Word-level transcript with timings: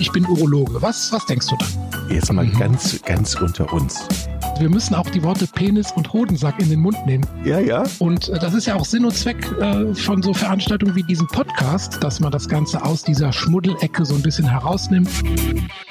ich 0.00 0.10
bin 0.12 0.24
Urologe. 0.26 0.80
Was, 0.80 1.12
was 1.12 1.26
denkst 1.26 1.46
du 1.48 1.56
dann? 1.56 2.08
Jetzt 2.10 2.32
mal 2.32 2.46
mhm. 2.46 2.58
ganz, 2.58 3.00
ganz 3.02 3.34
unter 3.34 3.70
uns. 3.72 4.08
Wir 4.58 4.70
müssen 4.70 4.94
auch 4.94 5.08
die 5.10 5.22
Worte 5.22 5.46
Penis 5.46 5.92
und 5.92 6.12
Hodensack 6.12 6.58
in 6.58 6.70
den 6.70 6.80
Mund 6.80 6.96
nehmen. 7.06 7.26
Ja, 7.44 7.60
ja. 7.60 7.84
Und 7.98 8.28
äh, 8.30 8.38
das 8.38 8.54
ist 8.54 8.66
ja 8.66 8.76
auch 8.76 8.84
Sinn 8.86 9.04
und 9.04 9.14
Zweck 9.14 9.36
äh, 9.60 9.94
von 9.94 10.22
so 10.22 10.32
Veranstaltungen 10.32 10.96
wie 10.96 11.02
diesem 11.02 11.26
Podcast, 11.28 12.02
dass 12.02 12.18
man 12.18 12.32
das 12.32 12.48
Ganze 12.48 12.82
aus 12.82 13.02
dieser 13.02 13.32
Schmuddelecke 13.32 14.04
so 14.06 14.14
ein 14.14 14.22
bisschen 14.22 14.48
herausnimmt. 14.48 15.10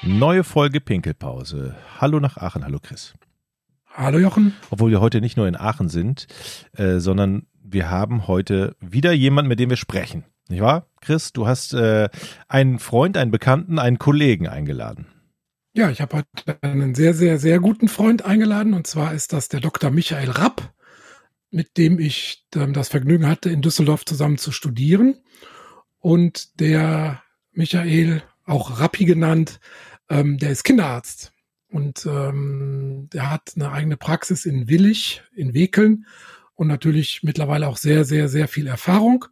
Neue 0.02 0.44
Folge 0.44 0.82
Pinkelpause. 0.82 1.76
Hallo 2.00 2.20
nach 2.20 2.38
Aachen. 2.38 2.66
Hallo 2.66 2.80
Chris. 2.82 3.14
Hallo 3.94 4.18
Jochen. 4.18 4.54
Obwohl 4.72 4.90
wir 4.90 5.02
heute 5.02 5.22
nicht 5.22 5.38
nur 5.38 5.48
in 5.48 5.56
Aachen 5.56 5.90
sind, 5.90 6.28
äh, 6.74 7.00
sondern 7.00 7.44
wir 7.64 7.92
haben 7.92 8.28
heute 8.28 8.76
wieder 8.80 9.14
jemanden, 9.14 9.50
mit 9.50 9.60
dem 9.60 9.70
wir 9.70 9.78
sprechen. 9.78 10.26
Nicht 10.50 10.62
wahr? 10.62 10.88
Chris, 11.00 11.32
du 11.32 11.48
hast 11.48 11.74
äh, 11.74 12.10
einen 12.48 12.80
Freund, 12.80 13.18
einen 13.18 13.32
Bekannten, 13.32 13.78
einen 13.80 14.00
Kollegen 14.00 14.48
eingeladen. 14.48 15.06
Ja, 15.74 15.92
ich 15.92 16.02
habe 16.02 16.18
heute 16.18 16.58
einen 16.62 16.96
sehr, 16.96 17.14
sehr, 17.14 17.38
sehr 17.38 17.60
guten 17.60 17.88
Freund 17.88 18.26
eingeladen 18.26 18.74
und 18.74 18.88
zwar 18.88 19.14
ist 19.14 19.32
das 19.32 19.48
der 19.48 19.60
Dr. 19.60 19.92
Michael 19.92 20.32
Rapp, 20.32 20.74
mit 21.52 21.78
dem 21.78 22.00
ich 22.00 22.48
ähm, 22.56 22.74
das 22.74 22.90
Vergnügen 22.90 23.28
hatte, 23.28 23.52
in 23.52 23.62
Düsseldorf 23.62 24.06
zusammen 24.06 24.40
zu 24.40 24.52
studieren. 24.52 25.20
Und 26.00 26.60
der 26.60 27.22
Michael, 27.52 28.24
auch 28.46 28.80
Rappi 28.80 29.06
genannt, 29.06 29.60
ähm, 30.10 30.40
der 30.40 30.50
ist 30.50 30.64
Kinderarzt 30.64 31.32
und 31.70 32.08
ähm, 32.08 33.08
der 33.14 33.30
hat 33.30 33.52
eine 33.56 33.72
eigene 33.72 33.98
Praxis 33.98 34.46
in 34.46 34.68
Willig, 34.68 35.22
in 35.36 35.54
Wekeln 35.54 36.08
und 36.56 36.68
natürlich 36.68 37.22
mittlerweile 37.22 37.68
auch 37.68 37.78
sehr, 37.78 38.06
sehr, 38.06 38.28
sehr 38.28 38.48
viel 38.48 38.66
Erfahrung. 38.66 39.26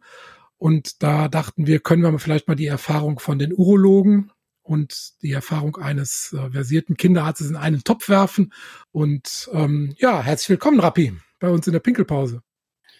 Und 0.58 1.02
da 1.02 1.28
dachten 1.28 1.66
wir, 1.66 1.78
können 1.78 2.02
wir 2.02 2.18
vielleicht 2.18 2.48
mal 2.48 2.56
die 2.56 2.66
Erfahrung 2.66 3.20
von 3.20 3.38
den 3.38 3.52
Urologen 3.52 4.32
und 4.62 5.12
die 5.22 5.32
Erfahrung 5.32 5.76
eines 5.76 6.34
äh, 6.36 6.50
versierten 6.50 6.96
Kinderarztes 6.96 7.48
in 7.48 7.56
einen 7.56 7.84
Topf 7.84 8.08
werfen. 8.08 8.52
Und 8.90 9.48
ähm, 9.52 9.94
ja, 9.98 10.20
herzlich 10.22 10.50
willkommen, 10.50 10.80
Rappi, 10.80 11.14
bei 11.38 11.48
uns 11.48 11.66
in 11.66 11.72
der 11.72 11.80
Pinkelpause. 11.80 12.42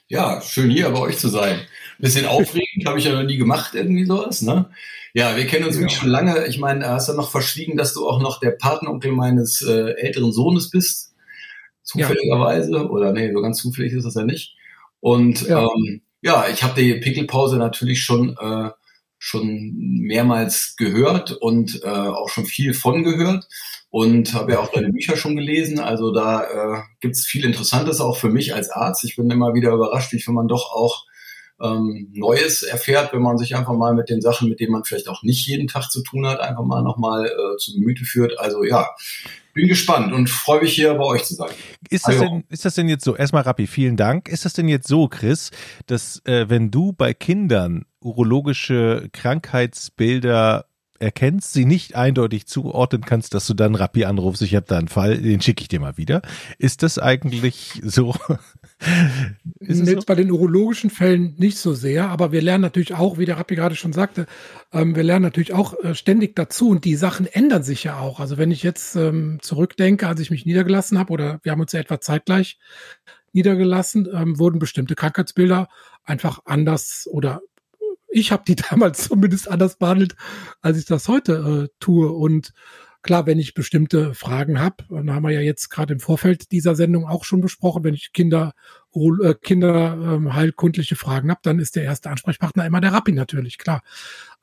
Ja, 0.07 0.41
schön 0.41 0.71
hier 0.71 0.89
bei 0.91 1.01
euch 1.01 1.19
zu 1.19 1.29
sein. 1.29 1.61
Bisschen 1.99 2.27
aufregend, 2.27 2.87
habe 2.87 2.99
ich 2.99 3.05
ja 3.05 3.13
noch 3.13 3.27
nie 3.27 3.37
gemacht, 3.37 3.75
irgendwie 3.75 4.07
sowas, 4.07 4.41
ne? 4.41 4.71
Ja, 5.13 5.37
wir 5.37 5.47
kennen 5.47 5.67
uns 5.67 5.75
ja. 5.75 5.83
wirklich 5.83 5.99
schon 5.99 6.11
lange. 6.11 6.47
Ich 6.47 6.59
meine, 6.59 6.89
hast 6.89 7.09
du 7.09 7.15
noch 7.15 7.31
verschwiegen, 7.31 7.77
dass 7.77 7.93
du 7.93 8.09
auch 8.09 8.21
noch 8.21 8.41
der 8.41 8.53
Patenonkel 8.53 9.13
meines 9.13 9.63
äh, 9.63 9.95
älteren 9.97 10.33
Sohnes 10.33 10.71
bist? 10.71 11.15
Zufälligerweise. 11.83 12.73
Ja. 12.73 12.83
Oder 12.85 13.13
nee, 13.13 13.33
so 13.33 13.41
ganz 13.41 13.59
zufällig 13.59 13.93
ist 13.93 14.05
das 14.05 14.15
ja 14.15 14.25
nicht. 14.25 14.55
Und 15.01 15.43
ja, 15.43 15.63
ähm, 15.63 16.03
ja 16.23 16.49
ich 16.49 16.63
habe 16.63 16.81
die 16.81 16.95
Pickelpause 16.95 17.57
natürlich 17.57 18.03
schon, 18.03 18.37
äh, 18.39 18.71
schon 19.19 19.73
mehrmals 19.75 20.75
gehört 20.77 21.33
und 21.33 21.83
äh, 21.83 21.89
auch 21.89 22.29
schon 22.29 22.47
viel 22.47 22.75
von 22.75 23.05
gehört 23.05 23.47
und 23.91 24.35
habe 24.35 24.53
ja 24.53 24.59
auch 24.61 24.71
deine 24.71 24.91
Bücher 24.91 25.17
schon 25.17 25.37
gelesen. 25.37 25.81
Also 25.81 26.13
da 26.13 26.45
äh, 26.45 26.83
gibt 27.01 27.17
es 27.17 27.27
viel 27.27 27.45
Interessantes 27.45 28.01
auch 28.01 28.17
für 28.17 28.29
mich 28.29 28.55
als 28.55 28.71
Arzt. 28.71 29.05
Ich 29.05 29.17
bin 29.17 29.31
immer 29.31 29.55
wieder 29.55 29.73
überrascht, 29.73 30.13
wie 30.13 30.21
viel 30.21 30.35
man 30.35 30.49
doch 30.49 30.73
auch 30.73 31.05
ähm, 31.61 32.11
Neues 32.15 32.63
erfährt, 32.63 33.13
wenn 33.13 33.23
man 33.23 33.39
sich 33.39 33.57
einfach 33.57 33.73
mal 33.73 33.95
mit 33.95 34.09
den 34.09 34.21
Sachen, 34.21 34.49
mit 34.49 34.61
denen 34.61 34.73
man 34.73 34.85
vielleicht 34.85 35.09
auch 35.09 35.23
nicht 35.23 35.47
jeden 35.47 35.69
Tag 35.69 35.91
zu 35.91 36.03
tun 36.03 36.27
hat, 36.27 36.41
einfach 36.41 36.65
mal 36.65 36.83
nochmal 36.83 37.27
äh, 37.27 37.57
zu 37.59 37.75
Gemüte 37.75 38.05
führt. 38.05 38.39
Also 38.39 38.65
ja, 38.65 38.89
bin 39.55 39.69
gespannt 39.69 40.13
und 40.13 40.31
freue 40.31 40.63
mich 40.63 40.75
hier 40.75 40.95
bei 40.95 41.05
euch 41.05 41.25
zu 41.25 41.35
sein. 41.35 41.51
Ist 41.91 42.07
das, 42.07 42.19
denn, 42.19 42.45
ist 42.49 42.65
das 42.65 42.75
denn 42.75 42.89
jetzt 42.89 43.05
so, 43.05 43.17
erstmal 43.17 43.43
Rappi, 43.43 43.67
vielen 43.67 43.97
Dank. 43.97 44.29
Ist 44.29 44.45
das 44.45 44.53
denn 44.53 44.69
jetzt 44.69 44.87
so, 44.87 45.09
Chris, 45.09 45.51
dass 45.87 46.23
äh, 46.27 46.49
wenn 46.49 46.71
du 46.71 46.93
bei 46.93 47.13
Kindern 47.13 47.85
urologische 48.01 49.09
Krankheitsbilder 49.13 50.67
erkennst, 50.99 51.53
sie 51.53 51.65
nicht 51.65 51.95
eindeutig 51.95 52.47
zuordnen 52.47 53.03
kannst, 53.03 53.35
dass 53.35 53.47
du 53.47 53.55
dann 53.55 53.75
Rappi 53.75 54.05
anrufst, 54.05 54.43
ich 54.43 54.55
habe 54.55 54.67
da 54.67 54.79
einen 54.79 54.89
Fall, 54.89 55.19
den 55.19 55.41
schicke 55.41 55.63
ich 55.63 55.69
dir 55.69 55.81
mal 55.81 55.97
wieder. 55.97 56.23
Ist 56.59 56.83
das 56.83 56.99
eigentlich 56.99 57.81
so? 57.85 58.15
Ist 59.61 59.87
Jetzt 59.87 60.01
so? 60.01 60.07
bei 60.07 60.15
den 60.15 60.31
urologischen 60.31 60.91
Fällen 60.91 61.35
nicht 61.39 61.59
so 61.59 61.75
sehr, 61.75 62.09
aber 62.09 62.33
wir 62.33 62.43
lernen 62.43 62.63
natürlich 62.63 62.95
auch, 62.95 63.19
wie 63.19 63.25
der 63.25 63.37
Rappi 63.39 63.57
gerade 63.57 63.77
schon 63.77 63.93
sagte, 63.93 64.27
ähm, 64.73 64.95
wir 64.95 65.03
lernen 65.03 65.25
natürlich 65.25 65.53
auch 65.53 65.75
äh, 65.83 65.95
ständig 65.95 66.37
dazu 66.37 66.71
und 66.71 66.85
die 66.85 66.97
Sachen 66.97 67.27
ändern 67.27 67.63
sich 67.63 67.85
ja 67.85 67.99
auch. 67.99 68.21
Also 68.21 68.39
wenn 68.39 68.51
ich 68.51 68.63
jetzt 68.63 68.97
ähm, 68.97 69.39
zurückdenke, 69.43 70.07
als 70.07 70.21
ich 70.21 70.31
mich 70.31 70.47
niedergelassen 70.47 70.99
habe 70.99 71.13
oder 71.13 71.41
wir 71.43 71.53
haben 71.53 71.61
uns 71.61 71.73
ja 71.73 71.81
etwa 71.81 72.01
zeitgleich 72.01 72.59
niedergelassen, 73.33 74.09
ähm, 74.13 74.39
wurden 74.39 74.59
bestimmte 74.59 74.95
Krankheitsbilder 74.95 75.69
einfach 76.05 76.41
anders 76.45 77.09
oder 77.11 77.43
ich 78.09 78.33
habe 78.33 78.45
die 78.47 78.57
damals 78.71 79.09
zumindest 79.09 79.49
anders 79.49 79.77
behandelt, 79.77 80.17
als 80.61 80.79
ich 80.79 80.87
das 80.87 81.09
heute 81.09 81.69
äh, 81.69 81.75
tue. 81.81 82.11
Und 82.11 82.53
klar, 83.03 83.27
wenn 83.27 83.39
ich 83.39 83.55
bestimmte 83.55 84.15
Fragen 84.15 84.61
habe, 84.61 84.85
dann 84.91 85.13
haben 85.13 85.23
wir 85.23 85.31
ja 85.31 85.41
jetzt 85.41 85.69
gerade 85.69 85.95
im 85.95 86.01
Vorfeld 86.01 86.51
dieser 86.53 86.75
Sendung 86.75 87.07
auch 87.07 87.25
schon 87.25 87.41
besprochen, 87.41 87.85
wenn 87.85 87.95
ich 87.95 88.13
Kinder, 88.13 88.53
äh, 88.95 89.35
Kinder 89.35 89.99
ähm, 90.01 90.35
heilkundliche 90.35 90.97
Fragen 90.97 91.31
habe, 91.31 91.41
dann 91.43 91.59
ist 91.59 91.77
der 91.77 91.85
erste 91.85 92.11
Ansprechpartner 92.11 92.67
immer 92.67 92.81
der 92.81 92.93
Rappi 92.93 93.13
natürlich, 93.13 93.59
klar. 93.59 93.83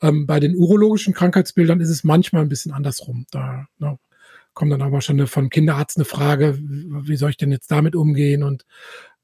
Ähm, 0.01 0.25
bei 0.25 0.39
den 0.39 0.55
urologischen 0.55 1.13
Krankheitsbildern 1.13 1.79
ist 1.79 1.89
es 1.89 2.03
manchmal 2.03 2.43
ein 2.43 2.49
bisschen 2.49 2.71
andersrum. 2.71 3.25
Da 3.31 3.65
ne, 3.77 3.97
kommt 4.53 4.71
dann 4.71 4.81
aber 4.81 5.01
schon 5.01 5.17
eine, 5.17 5.27
von 5.27 5.49
Kinderarzt 5.49 5.97
eine 5.97 6.05
Frage, 6.05 6.57
wie 6.59 7.17
soll 7.17 7.31
ich 7.31 7.37
denn 7.37 7.51
jetzt 7.51 7.69
damit 7.71 7.95
umgehen? 7.95 8.41
Und 8.41 8.65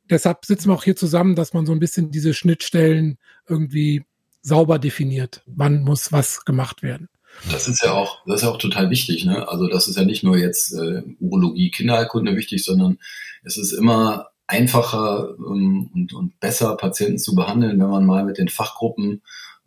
deshalb 0.09 0.45
sitzen 0.45 0.69
wir 0.69 0.73
auch 0.73 0.83
hier 0.83 0.95
zusammen, 0.95 1.35
dass 1.35 1.53
man 1.53 1.65
so 1.65 1.71
ein 1.71 1.79
bisschen 1.79 2.11
diese 2.11 2.33
Schnittstellen 2.33 3.17
irgendwie 3.47 4.03
sauber 4.41 4.79
definiert, 4.79 5.43
wann 5.45 5.83
muss 5.83 6.11
was 6.11 6.45
gemacht 6.45 6.83
werden. 6.83 7.09
Das 7.49 7.67
ist 7.67 7.83
ja 7.83 7.93
auch, 7.93 8.25
das 8.25 8.37
ist 8.37 8.41
ja 8.43 8.49
auch 8.49 8.57
total 8.57 8.89
wichtig, 8.89 9.25
ne? 9.25 9.47
Also 9.47 9.67
das 9.67 9.87
ist 9.87 9.97
ja 9.97 10.03
nicht 10.03 10.23
nur 10.23 10.37
jetzt 10.37 10.73
äh, 10.73 11.01
Urologie, 11.19 11.71
Kinderheilkunde 11.71 12.35
wichtig, 12.35 12.63
sondern 12.63 12.97
es 13.43 13.57
ist 13.57 13.71
immer 13.71 14.27
einfacher 14.47 15.29
ähm, 15.37 15.89
und, 15.93 16.13
und 16.13 16.39
besser 16.39 16.75
Patienten 16.75 17.17
zu 17.17 17.33
behandeln, 17.35 17.79
wenn 17.79 17.89
man 17.89 18.05
mal 18.05 18.25
mit 18.25 18.37
den 18.37 18.49
Fachgruppen, 18.49 19.21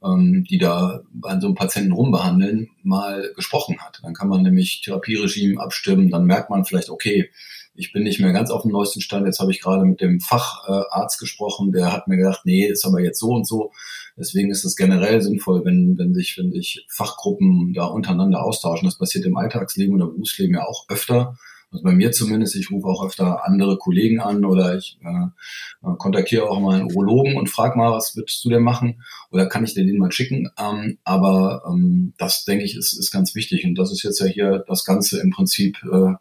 ähm, 0.05 0.45
die 0.49 0.59
da 0.59 1.01
an 1.23 1.41
so 1.41 1.47
einem 1.47 1.57
Patienten 1.57 1.93
rumbehandeln, 1.93 2.69
mal 2.83 3.33
gesprochen 3.35 3.79
hat. 3.81 4.01
Dann 4.03 4.15
kann 4.15 4.29
man 4.29 4.43
nämlich 4.43 4.83
Therapieregime 4.83 5.61
abstimmen, 5.61 6.11
dann 6.11 6.27
merkt 6.27 6.51
man 6.51 6.65
vielleicht, 6.65 6.91
okay, 6.91 7.31
ich 7.75 7.93
bin 7.93 8.05
nicht 8.05 8.21
mehr 8.21 8.33
ganz 8.33 8.51
auf 8.51 8.63
dem 8.63 8.71
neuesten 8.71 9.01
Stand. 9.01 9.27
Jetzt 9.27 9.41
habe 9.41 9.51
ich 9.51 9.61
gerade 9.61 9.85
mit 9.85 10.01
dem 10.01 10.21
Facharzt 10.21 11.19
gesprochen, 11.19 11.73
der 11.73 11.93
hat 11.93 12.09
mir 12.09 12.17
gesagt, 12.17 12.43
nee, 12.45 12.67
ist 12.67 12.85
aber 12.85 13.01
jetzt 13.01 13.19
so 13.19 13.31
und 13.31 13.47
so. 13.47 13.73
Deswegen 14.17 14.51
ist 14.51 14.65
es 14.65 14.77
generell 14.77 15.21
sinnvoll, 15.21 15.65
wenn, 15.65 15.99
wenn 15.99 16.15
sich, 16.15 16.39
wenn 16.39 16.53
sich 16.53 16.87
Fachgruppen 16.89 17.73
da 17.75 17.87
untereinander 17.87 18.45
austauschen. 18.45 18.87
Das 18.87 18.99
passiert 18.99 19.25
im 19.25 19.37
Alltagsleben 19.37 19.95
oder 19.95 20.07
Berufsleben 20.07 20.55
ja 20.55 20.67
auch 20.67 20.87
öfter. 20.89 21.37
Also 21.73 21.83
bei 21.83 21.93
mir 21.93 22.13
zumindest, 22.13 22.55
ich 22.55 22.71
rufe 22.71 22.87
auch 22.87 23.05
öfter 23.05 23.45
andere 23.45 23.77
Kollegen 23.77 24.21
an 24.21 24.45
oder 24.45 24.77
ich 24.77 24.97
äh, 25.03 25.91
kontaktiere 25.99 26.49
auch 26.49 26.61
mal 26.61 26.79
einen 26.79 26.93
Urologen 26.93 27.37
und 27.37 27.51
frage 27.51 27.77
mal, 27.77 27.91
was 27.91 28.15
würdest 28.15 28.45
du 28.45 28.51
denn 28.51 28.63
machen? 28.63 29.03
Oder 29.33 29.47
kann 29.47 29.65
ich 29.65 29.75
dir 29.75 29.85
den 29.85 29.99
mal 29.99 30.13
schicken? 30.13 30.49
Ähm, 30.57 30.99
aber 31.03 31.65
ähm, 31.69 32.13
das, 32.17 32.45
denke 32.45 32.65
ich, 32.65 32.77
ist, 32.77 32.93
ist 32.93 33.11
ganz 33.11 33.35
wichtig. 33.35 33.65
Und 33.65 33.75
das 33.75 33.91
ist 33.91 34.05
jetzt 34.05 34.21
ja 34.21 34.27
hier 34.27 34.65
das 34.69 34.85
Ganze 34.85 35.21
im 35.21 35.33
Prinzip 35.33 35.79
äh, 35.93 36.15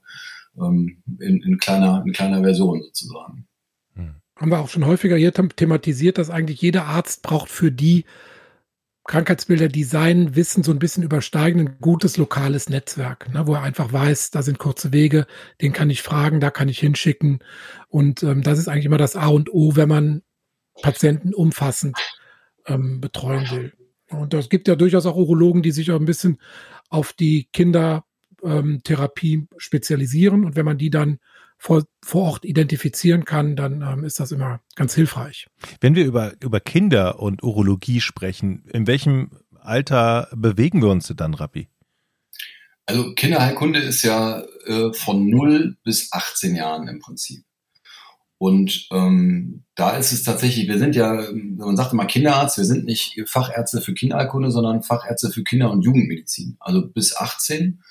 ähm, 0.57 1.03
in, 1.19 1.41
in, 1.41 1.57
kleiner, 1.57 2.03
in 2.05 2.13
kleiner 2.13 2.41
Version 2.41 2.81
sozusagen. 2.81 3.47
Hm. 3.95 4.15
Haben 4.35 4.51
wir 4.51 4.59
auch 4.59 4.69
schon 4.69 4.85
häufiger 4.85 5.17
hier 5.17 5.33
thematisiert, 5.33 6.17
dass 6.17 6.29
eigentlich 6.29 6.61
jeder 6.61 6.85
Arzt 6.85 7.23
braucht 7.23 7.49
für 7.49 7.71
die 7.71 8.05
Krankheitsbilder, 9.05 9.67
die 9.67 9.83
sein 9.83 10.35
Wissen 10.35 10.63
so 10.63 10.71
ein 10.71 10.79
bisschen 10.79 11.03
übersteigen, 11.03 11.59
ein 11.59 11.77
gutes 11.81 12.15
lokales 12.15 12.69
Netzwerk, 12.69 13.33
ne, 13.33 13.45
wo 13.47 13.53
er 13.53 13.61
einfach 13.61 13.91
weiß, 13.91 14.31
da 14.31 14.41
sind 14.41 14.59
kurze 14.59 14.93
Wege, 14.93 15.27
den 15.61 15.73
kann 15.73 15.89
ich 15.89 16.01
fragen, 16.01 16.39
da 16.39 16.51
kann 16.51 16.69
ich 16.69 16.79
hinschicken. 16.79 17.39
Und 17.89 18.23
ähm, 18.23 18.43
das 18.43 18.59
ist 18.59 18.69
eigentlich 18.69 18.85
immer 18.85 18.97
das 18.97 19.17
A 19.17 19.27
und 19.27 19.53
O, 19.53 19.75
wenn 19.75 19.89
man 19.89 20.21
Patienten 20.81 21.33
umfassend 21.33 21.97
ähm, 22.65 23.01
betreuen 23.01 23.49
will. 23.51 23.73
Und 24.09 24.33
es 24.33 24.49
gibt 24.49 24.67
ja 24.67 24.75
durchaus 24.75 25.05
auch 25.05 25.17
Urologen, 25.17 25.63
die 25.63 25.71
sich 25.71 25.91
auch 25.91 25.99
ein 25.99 26.05
bisschen 26.05 26.39
auf 26.89 27.11
die 27.11 27.49
Kinder 27.51 28.05
ähm, 28.43 28.81
Therapie 28.83 29.47
spezialisieren. 29.57 30.45
Und 30.45 30.55
wenn 30.55 30.65
man 30.65 30.77
die 30.77 30.89
dann 30.89 31.19
vor, 31.57 31.83
vor 32.03 32.23
Ort 32.23 32.45
identifizieren 32.45 33.25
kann, 33.25 33.55
dann 33.55 33.81
ähm, 33.81 34.03
ist 34.03 34.19
das 34.19 34.31
immer 34.31 34.59
ganz 34.75 34.93
hilfreich. 34.93 35.47
Wenn 35.79 35.95
wir 35.95 36.05
über, 36.05 36.33
über 36.41 36.59
Kinder 36.59 37.19
und 37.19 37.43
Urologie 37.43 38.01
sprechen, 38.01 38.65
in 38.71 38.87
welchem 38.87 39.31
Alter 39.59 40.27
bewegen 40.35 40.81
wir 40.81 40.89
uns 40.89 41.13
dann, 41.15 41.33
Rappi? 41.33 41.67
Also 42.85 43.13
Kinderheilkunde 43.13 43.79
ist 43.79 44.01
ja 44.01 44.43
äh, 44.65 44.91
von 44.93 45.29
0 45.29 45.77
bis 45.83 46.11
18 46.11 46.55
Jahren 46.55 46.87
im 46.89 46.99
Prinzip. 46.99 47.45
Und 48.37 48.87
ähm, 48.91 49.63
da 49.75 49.95
ist 49.95 50.11
es 50.11 50.23
tatsächlich, 50.23 50.67
wir 50.67 50.77
sind 50.77 50.97
ja, 50.97 51.29
man 51.31 51.77
sagt 51.77 51.93
immer 51.93 52.05
Kinderarzt, 52.05 52.57
wir 52.57 52.65
sind 52.65 52.83
nicht 52.83 53.21
Fachärzte 53.25 53.79
für 53.79 53.93
Kinderheilkunde, 53.93 54.51
sondern 54.51 54.83
Fachärzte 54.83 55.29
für 55.29 55.43
Kinder- 55.43 55.71
und 55.71 55.83
Jugendmedizin, 55.83 56.57
also 56.59 56.85
bis 56.89 57.15
18. 57.15 57.81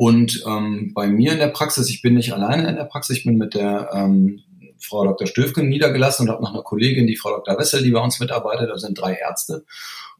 Und 0.00 0.44
ähm, 0.46 0.92
bei 0.94 1.08
mir 1.08 1.32
in 1.32 1.40
der 1.40 1.48
Praxis, 1.48 1.90
ich 1.90 2.02
bin 2.02 2.14
nicht 2.14 2.32
alleine 2.32 2.68
in 2.68 2.76
der 2.76 2.84
Praxis, 2.84 3.16
ich 3.16 3.24
bin 3.24 3.36
mit 3.36 3.54
der 3.54 3.90
ähm, 3.92 4.40
Frau 4.78 5.02
Dr. 5.02 5.26
Stöfken 5.26 5.68
niedergelassen 5.68 6.24
und 6.28 6.32
habe 6.32 6.40
noch 6.40 6.54
eine 6.54 6.62
Kollegin, 6.62 7.08
die 7.08 7.16
Frau 7.16 7.30
Dr. 7.30 7.58
Wessel, 7.58 7.82
die 7.82 7.90
bei 7.90 8.00
uns 8.00 8.20
mitarbeitet. 8.20 8.70
Da 8.70 8.78
sind 8.78 8.96
drei 8.96 9.14
Ärzte 9.14 9.64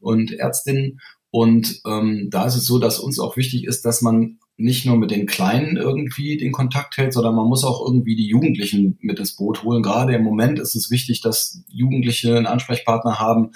und 0.01 0.33
Ärztinnen. 0.33 0.99
Und 1.31 1.79
ähm, 1.87 2.27
da 2.29 2.45
ist 2.45 2.57
es 2.57 2.65
so, 2.65 2.77
dass 2.77 2.99
uns 2.99 3.19
auch 3.19 3.37
wichtig 3.37 3.63
ist, 3.63 3.85
dass 3.85 4.01
man 4.01 4.39
nicht 4.57 4.85
nur 4.85 4.97
mit 4.97 5.11
den 5.11 5.25
Kleinen 5.25 5.77
irgendwie 5.77 6.35
den 6.35 6.51
Kontakt 6.51 6.97
hält, 6.97 7.13
sondern 7.13 7.35
man 7.35 7.47
muss 7.47 7.63
auch 7.63 7.81
irgendwie 7.85 8.17
die 8.17 8.27
Jugendlichen 8.27 8.97
mit 8.99 9.17
ins 9.17 9.37
Boot 9.37 9.63
holen. 9.63 9.81
Gerade 9.81 10.13
im 10.13 10.23
Moment 10.23 10.59
ist 10.59 10.75
es 10.75 10.91
wichtig, 10.91 11.21
dass 11.21 11.63
Jugendliche 11.69 12.35
einen 12.35 12.47
Ansprechpartner 12.47 13.17
haben, 13.17 13.53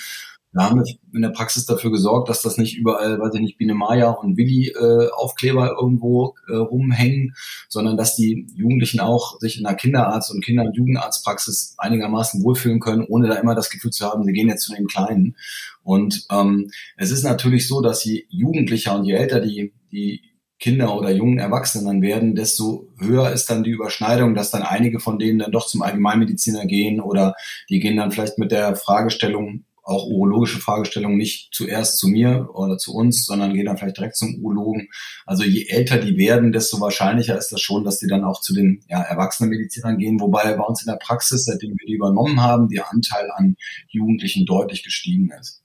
wir 0.54 0.64
haben 0.64 0.84
in 1.14 1.22
der 1.22 1.30
Praxis 1.30 1.66
dafür 1.66 1.92
gesorgt, 1.92 2.30
dass 2.30 2.44
das 2.44 2.58
nicht 2.58 2.78
überall, 2.78 3.20
weiß 3.20 3.34
ich 3.36 3.42
nicht, 3.42 3.58
Biene 3.58 3.74
Maya 3.74 4.12
und 4.12 4.38
Willi 4.38 4.70
äh, 4.70 5.10
Aufkleber 5.12 5.76
irgendwo 5.80 6.36
äh, 6.48 6.56
rumhängen, 6.56 7.34
sondern 7.70 7.98
dass 7.98 8.16
die 8.16 8.48
Jugendlichen 8.56 9.00
auch 9.00 9.40
sich 9.40 9.58
in 9.58 9.64
der 9.64 9.76
Kinderarzt- 9.76 10.32
und 10.32 10.46
Kinder- 10.46 10.64
und 10.64 10.78
Jugendarztpraxis 10.78 11.76
einigermaßen 11.80 12.44
wohlfühlen 12.44 12.80
können, 12.80 13.06
ohne 13.08 13.28
da 13.28 13.36
immer 13.36 13.56
das 13.56 13.72
Gefühl 13.72 13.92
zu 13.92 14.06
haben, 14.06 14.24
sie 14.24 14.34
gehen 14.34 14.48
jetzt 14.48 14.64
zu 14.64 14.76
den 14.76 14.88
Kleinen. 14.88 15.36
Und 15.82 16.26
ähm, 16.32 16.70
es 16.98 17.10
ist 17.10 17.24
natürlich 17.24 17.68
so, 17.68 17.82
dass 17.82 18.04
je 18.04 18.26
jugendlicher 18.30 18.96
und 18.96 19.06
je 19.06 19.14
älter 19.14 19.40
die, 19.40 19.74
die 19.92 20.22
Kinder 20.60 20.96
oder 20.96 21.12
jungen 21.12 21.40
Erwachsenen 21.40 21.88
dann 21.88 22.02
werden, 22.02 22.36
desto 22.36 22.88
höher 22.98 23.32
ist 23.32 23.50
dann 23.50 23.64
die 23.64 23.72
Überschneidung, 23.72 24.34
dass 24.34 24.52
dann 24.52 24.62
einige 24.62 25.00
von 25.00 25.20
denen 25.20 25.40
dann 25.40 25.52
doch 25.52 25.68
zum 25.68 25.82
Allgemeinmediziner 25.82 26.66
gehen 26.68 27.02
oder 27.02 27.36
die 27.70 27.80
gehen 27.80 27.98
dann 27.98 28.12
vielleicht 28.12 28.38
mit 28.38 28.52
der 28.52 28.76
Fragestellung 28.76 29.66
auch 29.84 30.06
urologische 30.06 30.60
Fragestellungen 30.60 31.18
nicht 31.18 31.54
zuerst 31.54 31.98
zu 31.98 32.08
mir 32.08 32.50
oder 32.54 32.78
zu 32.78 32.94
uns, 32.94 33.26
sondern 33.26 33.54
gehen 33.54 33.66
dann 33.66 33.78
vielleicht 33.78 33.98
direkt 33.98 34.16
zum 34.16 34.36
Urologen. 34.42 34.88
Also 35.26 35.44
je 35.44 35.68
älter 35.68 35.98
die 35.98 36.18
werden, 36.18 36.54
desto 36.54 36.80
wahrscheinlicher 36.80 37.38
ist 37.38 37.52
das 37.52 37.62
schon, 37.62 37.84
dass 37.84 38.00
die 38.00 38.08
dann 38.08 38.24
auch 38.24 38.40
zu 38.40 38.54
den 38.54 38.82
ja, 38.88 39.02
Erwachsenenmedizinern 39.02 39.98
gehen, 39.98 40.20
wobei 40.22 40.54
bei 40.54 40.64
uns 40.64 40.82
in 40.82 40.90
der 40.90 40.98
Praxis, 40.98 41.46
seitdem 41.46 41.72
wir 41.72 41.86
die 41.86 41.96
übernommen 41.96 42.42
haben, 42.42 42.70
der 42.70 42.90
Anteil 42.92 43.30
an 43.36 43.58
Jugendlichen 43.90 44.46
deutlich 44.46 44.84
gestiegen 44.84 45.30
ist. 45.40 45.64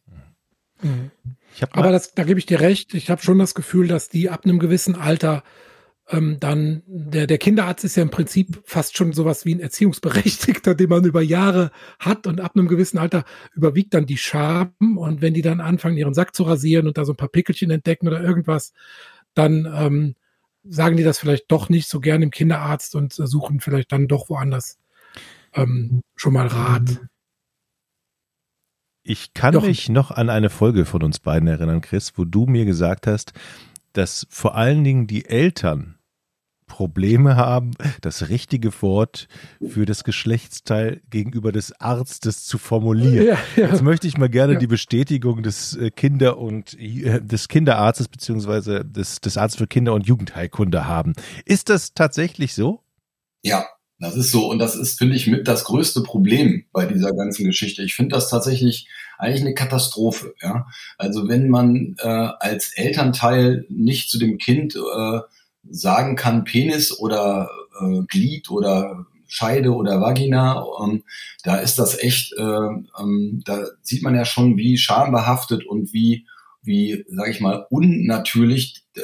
Mhm. 0.82 1.11
Aber 1.71 1.91
das, 1.91 2.14
da 2.14 2.25
gebe 2.25 2.38
ich 2.38 2.47
dir 2.47 2.61
recht. 2.61 2.94
Ich 2.94 3.11
habe 3.11 3.23
schon 3.23 3.38
das 3.38 3.55
Gefühl, 3.55 3.88
dass 3.88 4.09
die 4.09 4.31
ab 4.31 4.44
einem 4.44 4.59
gewissen 4.59 4.94
Alter 4.94 5.43
ähm, 6.10 6.38
dann 6.40 6.82
der, 6.87 7.26
der 7.26 7.38
Kinderarzt 7.38 7.84
ist 7.84 7.96
ja 7.96 8.02
im 8.02 8.10
Prinzip 8.10 8.62
fast 8.64 8.96
schon 8.96 9.12
sowas 9.12 9.44
wie 9.44 9.55
ein 9.55 9.60
Erziehungsberechtigter, 9.60 10.75
den 10.76 10.88
man 10.88 11.05
über 11.05 11.20
Jahre 11.20 11.70
hat 11.99 12.26
und 12.26 12.40
ab 12.40 12.52
einem 12.55 12.69
gewissen 12.69 12.99
Alter 12.99 13.25
überwiegt 13.55 13.93
dann 13.93 14.06
die 14.06 14.16
Scham 14.16 14.72
und 14.96 15.20
wenn 15.20 15.34
die 15.34 15.43
dann 15.43 15.60
anfangen, 15.60 15.99
ihren 15.99 16.14
Sack 16.14 16.34
zu 16.34 16.44
rasieren 16.44 16.87
und 16.87 16.96
da 16.96 17.05
so 17.05 17.12
ein 17.12 17.16
paar 17.16 17.28
Pickelchen 17.28 17.70
entdecken 17.70 18.08
oder 18.08 18.22
irgendwas, 18.22 18.72
dann 19.34 19.70
ähm, 19.72 20.14
sagen 20.64 20.96
die 20.96 21.05
das 21.05 21.19
vielleicht 21.19 21.50
doch 21.50 21.69
nicht 21.69 21.88
so 21.88 22.00
gern 22.00 22.22
im 22.22 22.31
Kinderarzt 22.31 22.94
und 22.94 23.12
suchen 23.12 23.61
vielleicht 23.61 23.93
dann 23.93 24.08
doch 24.08 24.31
woanders 24.31 24.78
ähm, 25.54 26.02
schon 26.16 26.32
mal 26.32 26.46
Rat. 26.46 27.00
Ich 29.02 29.34
kann 29.34 29.54
doch. 29.54 29.66
mich 29.66 29.88
noch 29.88 30.11
an 30.11 30.31
eine 30.31 30.50
Folge 30.50 30.84
von 30.84 31.02
uns 31.02 31.19
beiden 31.19 31.49
erinnern, 31.49 31.81
Chris, 31.81 32.12
wo 32.16 32.25
du 32.25 32.46
mir 32.46 32.64
gesagt 32.64 33.06
hast, 33.06 33.32
dass 33.93 34.26
vor 34.31 34.54
allen 34.54 34.84
Dingen 34.84 35.06
die 35.06 35.25
Eltern 35.25 35.98
Probleme 36.69 37.35
haben, 37.37 37.73
das 38.00 38.29
richtige 38.29 38.70
Wort 38.82 39.26
für 39.67 39.87
das 39.87 40.05
Geschlechtsteil 40.05 41.00
gegenüber 41.11 41.50
des 41.50 41.73
Arztes 41.81 42.44
zu 42.44 42.59
formulieren. 42.59 43.26
Ja, 43.26 43.38
ja. 43.56 43.69
Jetzt 43.70 43.82
möchte 43.82 44.06
ich 44.06 44.17
mal 44.17 44.29
gerne 44.29 44.53
ja. 44.53 44.59
die 44.61 44.69
Bestätigung 44.69 45.43
des 45.43 45.75
äh, 45.76 45.91
Kinder- 45.91 46.38
und 46.38 46.79
äh, 46.79 47.20
des 47.20 47.49
Kinderarztes 47.49 48.09
beziehungsweise 48.09 48.85
des, 48.85 49.20
des 49.20 49.37
Arztes 49.37 49.59
für 49.59 49.67
Kinder- 49.67 49.94
und 49.94 50.06
Jugendheilkunde 50.06 50.87
haben. 50.87 51.15
Ist 51.44 51.69
das 51.70 51.94
tatsächlich 51.94 52.55
so? 52.55 52.82
Ja, 53.43 53.64
das 54.00 54.17
ist 54.17 54.31
so. 54.31 54.49
Und 54.49 54.59
das 54.61 54.76
ist, 54.76 54.99
finde 54.99 55.17
ich, 55.17 55.26
mit 55.26 55.49
das 55.49 55.64
größte 55.64 56.03
Problem 56.03 56.64
bei 56.73 56.87
dieser 56.87 57.12
ganzen 57.12 57.44
Geschichte. 57.44 57.82
Ich 57.82 57.94
finde 57.94 58.14
das 58.14 58.31
tatsächlich 58.31 58.87
eigentlich 59.19 59.43
eine 59.43 59.55
Katastrophe. 59.55 60.35
Ja? 60.41 60.67
Also 60.97 61.29
wenn 61.29 61.49
man 61.49 61.97
äh, 61.99 62.06
als 62.06 62.73
Elternteil 62.76 63.67
nicht 63.69 64.11
zu 64.11 64.19
dem 64.19 64.38
Kind 64.38 64.76
äh, 64.76 65.21
sagen 65.69 66.16
kann, 66.16 66.44
Penis 66.44 66.99
oder 66.99 67.50
äh, 67.81 68.00
Glied 68.08 68.50
oder 68.50 69.06
Scheide 69.26 69.75
oder 69.75 70.00
Vagina, 70.00 70.64
ähm, 70.82 71.05
da 71.44 71.56
ist 71.56 71.78
das 71.78 71.99
echt, 71.99 72.32
äh, 72.38 72.43
ähm, 72.43 73.43
da 73.44 73.66
sieht 73.82 74.02
man 74.02 74.14
ja 74.14 74.25
schon, 74.25 74.56
wie 74.56 74.78
schambehaftet 74.78 75.66
und 75.66 75.93
wie, 75.93 76.26
wie, 76.62 77.05
sage 77.08 77.31
ich 77.31 77.40
mal, 77.40 77.66
unnatürlich 77.70 78.84
äh, 78.96 79.00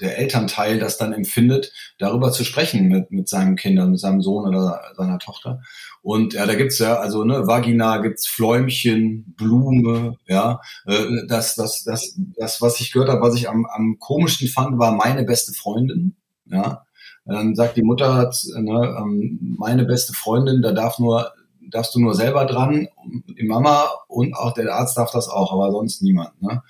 der 0.00 0.18
Elternteil 0.18 0.78
das 0.78 0.96
dann 0.98 1.12
empfindet, 1.12 1.72
darüber 1.98 2.32
zu 2.32 2.44
sprechen 2.44 2.88
mit, 2.88 3.10
mit 3.10 3.28
seinen 3.28 3.56
Kindern, 3.56 3.90
mit 3.90 4.00
seinem 4.00 4.22
Sohn 4.22 4.46
oder 4.48 4.80
seiner 4.96 5.18
Tochter. 5.18 5.60
Und 6.02 6.34
ja, 6.34 6.46
da 6.46 6.54
gibt's 6.54 6.78
ja, 6.78 6.96
also 6.96 7.24
ne, 7.24 7.46
Vagina 7.46 7.98
gibt's 7.98 8.26
Fläumchen, 8.26 9.34
Blume, 9.36 10.16
ja. 10.26 10.60
Äh, 10.86 11.26
das, 11.26 11.54
das, 11.54 11.82
das, 11.84 12.18
das, 12.36 12.62
was 12.62 12.80
ich 12.80 12.92
gehört 12.92 13.10
habe, 13.10 13.20
was 13.20 13.34
ich 13.34 13.48
am, 13.48 13.66
am 13.66 13.98
komischsten 13.98 14.48
fand, 14.48 14.78
war 14.78 14.92
meine 14.92 15.24
beste 15.24 15.52
Freundin. 15.52 16.16
Ja. 16.46 16.84
Dann 17.24 17.54
sagt 17.54 17.76
die 17.76 17.82
Mutter, 17.82 18.30
ne, 18.56 18.96
ähm, 18.98 19.56
meine 19.58 19.84
beste 19.84 20.14
Freundin, 20.14 20.62
da 20.62 20.72
darf 20.72 20.98
nur 20.98 21.30
darfst 21.70 21.94
du 21.94 22.00
nur 22.00 22.14
selber 22.14 22.44
dran, 22.44 22.88
die 23.26 23.46
Mama 23.46 23.88
und 24.08 24.34
auch 24.34 24.54
der 24.54 24.74
Arzt 24.74 24.96
darf 24.96 25.10
das 25.10 25.28
auch, 25.28 25.52
aber 25.52 25.70
sonst 25.70 26.02
niemand. 26.02 26.40
Ne? 26.42 26.62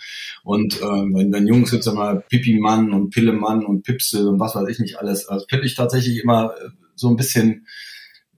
Und 0.45 0.81
ähm, 0.83 1.15
wenn, 1.15 1.33
wenn 1.33 1.47
Jungs 1.47 1.73
jetzt 1.73 1.93
mal 1.93 2.25
Pipi-Mann 2.29 2.93
und 2.93 3.11
Pille-Mann 3.11 3.65
und 3.65 3.83
Pipsel 3.83 4.29
und 4.29 4.41
was 4.41 4.55
weiß 4.55 4.69
ich 4.69 4.79
nicht 4.79 4.99
alles, 4.99 5.29
also 5.29 5.47
finde 5.49 5.67
ich 5.67 5.75
tatsächlich 5.75 6.23
immer 6.23 6.53
äh, 6.53 6.69
so 6.95 7.09
ein 7.09 7.17
bisschen 7.17 7.67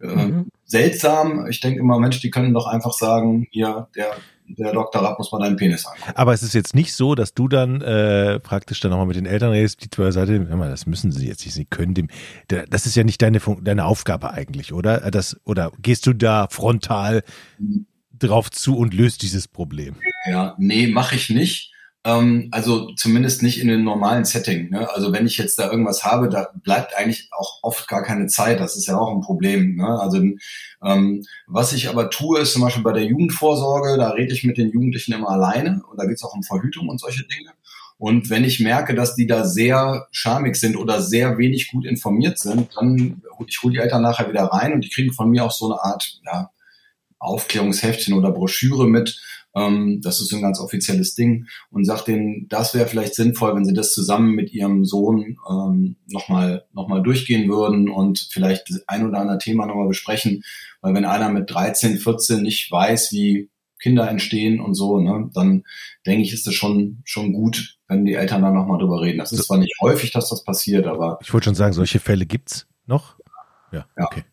äh, 0.00 0.06
mhm. 0.06 0.46
seltsam. 0.64 1.46
Ich 1.48 1.60
denke 1.60 1.80
immer, 1.80 1.98
Mensch, 1.98 2.20
die 2.20 2.30
können 2.30 2.54
doch 2.54 2.66
einfach 2.66 2.92
sagen, 2.92 3.48
ja, 3.52 3.88
der 3.94 4.16
der 4.58 4.72
Doktor 4.72 5.02
Rapp 5.02 5.18
muss 5.18 5.32
mal 5.32 5.40
deinen 5.40 5.56
Penis 5.56 5.86
angucken. 5.86 6.12
Aber 6.14 6.32
es 6.32 6.42
ist 6.42 6.54
jetzt 6.54 6.74
nicht 6.74 6.94
so, 6.94 7.14
dass 7.14 7.34
du 7.34 7.48
dann 7.48 7.80
äh, 7.80 8.40
praktisch 8.40 8.80
dann 8.80 8.90
nochmal 8.90 9.06
mit 9.06 9.16
den 9.16 9.26
Eltern 9.26 9.50
redest, 9.50 9.82
die 9.84 9.90
zur 9.90 10.12
Seite, 10.12 10.38
mal, 10.40 10.70
das 10.70 10.86
müssen 10.86 11.12
sie 11.12 11.28
jetzt 11.28 11.44
nicht, 11.44 11.54
sie 11.54 11.64
können 11.64 11.94
dem, 11.94 12.08
das 12.48 12.86
ist 12.86 12.96
ja 12.96 13.04
nicht 13.04 13.22
deine, 13.22 13.40
deine 13.62 13.84
Aufgabe 13.84 14.32
eigentlich, 14.32 14.72
oder? 14.72 15.10
Das, 15.10 15.40
oder 15.44 15.72
gehst 15.80 16.06
du 16.06 16.12
da 16.12 16.48
frontal 16.50 17.22
drauf 18.18 18.50
zu 18.50 18.76
und 18.76 18.94
löst 18.94 19.22
dieses 19.22 19.48
Problem? 19.48 19.96
Ja, 20.26 20.54
nee, 20.58 20.86
mache 20.86 21.16
ich 21.16 21.30
nicht. 21.30 21.72
Ähm, 22.04 22.48
also 22.50 22.92
zumindest 22.94 23.42
nicht 23.42 23.60
in 23.60 23.68
einem 23.68 23.84
normalen 23.84 24.24
Setting. 24.24 24.70
Ne? 24.70 24.88
Also 24.94 25.12
wenn 25.12 25.26
ich 25.26 25.36
jetzt 25.36 25.58
da 25.58 25.70
irgendwas 25.70 26.04
habe, 26.04 26.28
da 26.30 26.48
bleibt 26.62 26.96
eigentlich 26.96 27.28
auch 27.32 27.58
oft 27.62 27.88
gar 27.88 28.02
keine 28.02 28.26
Zeit. 28.26 28.58
Das 28.58 28.76
ist 28.76 28.86
ja 28.86 28.98
auch 28.98 29.14
ein 29.14 29.20
Problem. 29.20 29.76
Ne? 29.76 30.00
Also 30.00 30.22
ähm, 30.82 31.24
was 31.46 31.72
ich 31.72 31.88
aber 31.88 32.08
tue, 32.08 32.40
ist 32.40 32.54
zum 32.54 32.62
Beispiel 32.62 32.82
bei 32.82 32.94
der 32.94 33.04
Jugendvorsorge, 33.04 33.98
da 33.98 34.10
rede 34.10 34.32
ich 34.32 34.44
mit 34.44 34.56
den 34.56 34.70
Jugendlichen 34.70 35.12
immer 35.12 35.28
alleine 35.28 35.82
und 35.90 35.98
da 35.98 36.06
geht 36.06 36.16
es 36.16 36.24
auch 36.24 36.34
um 36.34 36.42
Verhütung 36.42 36.88
und 36.88 37.00
solche 37.00 37.24
Dinge. 37.24 37.50
Und 37.98 38.30
wenn 38.30 38.44
ich 38.44 38.60
merke, 38.60 38.94
dass 38.94 39.14
die 39.14 39.26
da 39.26 39.44
sehr 39.44 40.08
schamig 40.10 40.56
sind 40.56 40.76
oder 40.76 41.02
sehr 41.02 41.36
wenig 41.36 41.70
gut 41.70 41.84
informiert 41.84 42.38
sind, 42.38 42.70
dann 42.74 43.20
ich 43.46 43.62
hole 43.62 43.74
die 43.74 43.78
Eltern 43.78 44.00
nachher 44.00 44.30
wieder 44.30 44.44
rein 44.44 44.72
und 44.72 44.82
die 44.82 44.88
kriegen 44.88 45.12
von 45.12 45.28
mir 45.28 45.44
auch 45.44 45.50
so 45.50 45.70
eine 45.70 45.82
Art 45.82 46.18
ja, 46.24 46.50
Aufklärungsheftchen 47.18 48.14
oder 48.14 48.32
Broschüre 48.32 48.88
mit, 48.88 49.20
ähm, 49.54 50.00
das 50.02 50.20
ist 50.20 50.32
ein 50.32 50.42
ganz 50.42 50.60
offizielles 50.60 51.14
Ding 51.14 51.46
und 51.70 51.84
sagt 51.84 52.08
denen, 52.08 52.46
das 52.48 52.74
wäre 52.74 52.86
vielleicht 52.86 53.14
sinnvoll, 53.14 53.54
wenn 53.54 53.64
sie 53.64 53.74
das 53.74 53.92
zusammen 53.92 54.34
mit 54.34 54.52
ihrem 54.52 54.84
Sohn 54.84 55.36
ähm, 55.48 55.96
nochmal 56.06 56.64
noch 56.72 56.88
mal 56.88 57.02
durchgehen 57.02 57.48
würden 57.48 57.88
und 57.88 58.28
vielleicht 58.30 58.68
ein 58.86 59.06
oder 59.06 59.18
andere 59.18 59.38
Thema 59.38 59.66
nochmal 59.66 59.88
besprechen. 59.88 60.42
Weil 60.80 60.94
wenn 60.94 61.04
einer 61.04 61.30
mit 61.30 61.50
13, 61.50 61.98
14 61.98 62.42
nicht 62.42 62.70
weiß, 62.70 63.12
wie 63.12 63.50
Kinder 63.80 64.08
entstehen 64.08 64.60
und 64.60 64.74
so, 64.74 65.00
ne, 65.00 65.30
dann 65.34 65.64
denke 66.06 66.22
ich, 66.22 66.32
ist 66.32 66.46
es 66.46 66.54
schon, 66.54 67.00
schon 67.04 67.32
gut, 67.32 67.78
wenn 67.88 68.04
die 68.04 68.14
Eltern 68.14 68.42
dann 68.42 68.54
nochmal 68.54 68.78
drüber 68.78 69.00
reden. 69.00 69.18
Das 69.18 69.32
ist 69.32 69.46
zwar 69.46 69.58
nicht 69.58 69.74
häufig, 69.80 70.12
dass 70.12 70.28
das 70.28 70.44
passiert, 70.44 70.86
aber. 70.86 71.18
Ich 71.22 71.32
wollte 71.32 71.46
schon 71.46 71.54
sagen, 71.54 71.72
solche 71.72 71.98
Fälle 71.98 72.26
gibt's 72.26 72.66
noch? 72.86 73.16
Ja, 73.72 73.86
ja. 73.96 74.04
okay 74.04 74.24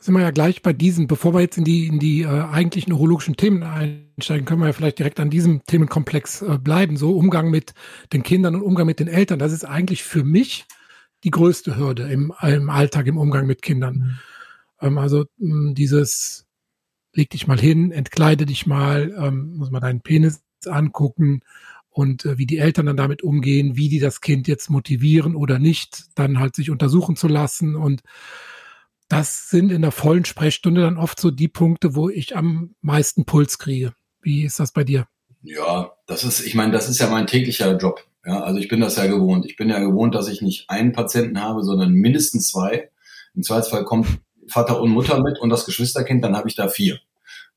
sind 0.00 0.14
wir 0.14 0.22
ja 0.22 0.30
gleich 0.30 0.62
bei 0.62 0.72
diesen, 0.72 1.06
bevor 1.06 1.34
wir 1.34 1.40
jetzt 1.40 1.58
in 1.58 1.64
die, 1.64 1.86
in 1.86 1.98
die 1.98 2.22
äh, 2.22 2.26
eigentlichen 2.26 2.90
neurologischen 2.90 3.36
Themen 3.36 3.62
einsteigen, 3.62 4.46
können 4.46 4.60
wir 4.60 4.66
ja 4.66 4.72
vielleicht 4.72 4.98
direkt 4.98 5.20
an 5.20 5.30
diesem 5.30 5.62
Themenkomplex 5.64 6.42
äh, 6.42 6.58
bleiben. 6.58 6.96
So 6.96 7.16
Umgang 7.16 7.50
mit 7.50 7.74
den 8.12 8.22
Kindern 8.22 8.54
und 8.54 8.62
Umgang 8.62 8.86
mit 8.86 8.98
den 8.98 9.08
Eltern. 9.08 9.38
Das 9.38 9.52
ist 9.52 9.64
eigentlich 9.64 10.02
für 10.02 10.24
mich 10.24 10.64
die 11.22 11.30
größte 11.30 11.76
Hürde 11.76 12.04
im, 12.10 12.32
im 12.40 12.70
Alltag, 12.70 13.06
im 13.06 13.18
Umgang 13.18 13.46
mit 13.46 13.60
Kindern. 13.60 13.94
Mhm. 13.94 14.18
Ähm, 14.80 14.98
also 14.98 15.26
mh, 15.36 15.74
dieses, 15.74 16.46
leg 17.14 17.28
dich 17.30 17.46
mal 17.46 17.60
hin, 17.60 17.92
entkleide 17.92 18.46
dich 18.46 18.66
mal, 18.66 19.14
ähm, 19.18 19.56
muss 19.56 19.70
man 19.70 19.82
deinen 19.82 20.00
Penis 20.00 20.42
angucken 20.64 21.42
und 21.90 22.24
äh, 22.24 22.38
wie 22.38 22.46
die 22.46 22.58
Eltern 22.58 22.86
dann 22.86 22.96
damit 22.96 23.22
umgehen, 23.22 23.76
wie 23.76 23.90
die 23.90 23.98
das 23.98 24.22
Kind 24.22 24.48
jetzt 24.48 24.70
motivieren 24.70 25.34
oder 25.36 25.58
nicht, 25.58 26.04
dann 26.14 26.38
halt 26.38 26.56
sich 26.56 26.70
untersuchen 26.70 27.16
zu 27.16 27.28
lassen 27.28 27.76
und 27.76 28.02
das 29.10 29.50
sind 29.50 29.72
in 29.72 29.82
der 29.82 29.90
vollen 29.90 30.24
Sprechstunde 30.24 30.82
dann 30.82 30.96
oft 30.96 31.18
so 31.18 31.32
die 31.32 31.48
Punkte, 31.48 31.96
wo 31.96 32.08
ich 32.08 32.36
am 32.36 32.76
meisten 32.80 33.24
Puls 33.24 33.58
kriege. 33.58 33.92
Wie 34.22 34.44
ist 34.44 34.60
das 34.60 34.70
bei 34.70 34.84
dir? 34.84 35.06
Ja, 35.42 35.92
das 36.06 36.22
ist, 36.22 36.46
ich 36.46 36.54
meine, 36.54 36.72
das 36.72 36.88
ist 36.88 37.00
ja 37.00 37.08
mein 37.08 37.26
täglicher 37.26 37.76
Job. 37.76 38.06
Ja, 38.24 38.40
also 38.42 38.60
ich 38.60 38.68
bin 38.68 38.80
das 38.80 38.96
ja 38.96 39.06
gewohnt. 39.06 39.46
Ich 39.46 39.56
bin 39.56 39.68
ja 39.68 39.80
gewohnt, 39.80 40.14
dass 40.14 40.28
ich 40.28 40.42
nicht 40.42 40.70
einen 40.70 40.92
Patienten 40.92 41.40
habe, 41.40 41.64
sondern 41.64 41.92
mindestens 41.92 42.50
zwei. 42.50 42.90
Im 43.34 43.42
Zweifelsfall 43.42 43.84
kommt 43.84 44.06
Vater 44.46 44.80
und 44.80 44.90
Mutter 44.90 45.20
mit 45.20 45.40
und 45.40 45.50
das 45.50 45.64
Geschwisterkind, 45.64 46.22
dann 46.22 46.36
habe 46.36 46.48
ich 46.48 46.54
da 46.54 46.68
vier. 46.68 47.00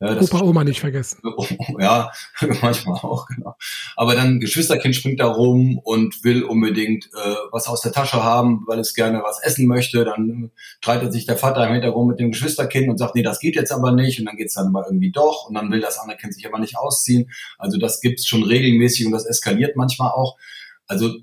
Ja, 0.03 0.19
Opa, 0.19 0.41
Oma 0.41 0.63
nicht 0.65 0.81
vergessen. 0.81 1.21
Ja, 1.79 2.11
manchmal 2.61 2.97
auch, 2.97 3.25
genau. 3.27 3.55
Aber 3.95 4.15
dann 4.15 4.41
Geschwisterkind 4.41 4.95
springt 4.95 5.21
da 5.21 5.27
rum 5.27 5.77
und 5.77 6.23
will 6.25 6.43
unbedingt 6.43 7.05
äh, 7.13 7.35
was 7.51 7.67
aus 7.67 7.81
der 7.81 7.93
Tasche 7.93 8.21
haben, 8.21 8.63
weil 8.67 8.79
es 8.79 8.93
gerne 8.93 9.21
was 9.23 9.41
essen 9.41 9.65
möchte. 9.65 10.03
Dann 10.03 10.51
streitet 10.81 11.13
sich 11.13 11.25
der 11.25 11.37
Vater 11.37 11.65
im 11.65 11.73
Hintergrund 11.73 12.09
mit 12.09 12.19
dem 12.19 12.31
Geschwisterkind 12.31 12.89
und 12.89 12.97
sagt, 12.97 13.15
nee, 13.15 13.23
das 13.23 13.39
geht 13.39 13.55
jetzt 13.55 13.71
aber 13.71 13.93
nicht. 13.93 14.19
Und 14.19 14.25
dann 14.25 14.35
geht's 14.35 14.55
dann 14.55 14.67
aber 14.67 14.85
irgendwie 14.85 15.11
doch. 15.11 15.47
Und 15.47 15.55
dann 15.55 15.71
will 15.71 15.79
das 15.79 15.97
andere 15.97 16.17
Kind 16.17 16.33
sich 16.33 16.45
aber 16.45 16.59
nicht 16.59 16.77
ausziehen. 16.77 17.31
Also 17.57 17.77
das 17.77 18.01
gibt's 18.01 18.27
schon 18.27 18.43
regelmäßig 18.43 19.05
und 19.05 19.13
das 19.13 19.25
eskaliert 19.25 19.77
manchmal 19.77 20.11
auch. 20.11 20.37
Also 20.85 21.15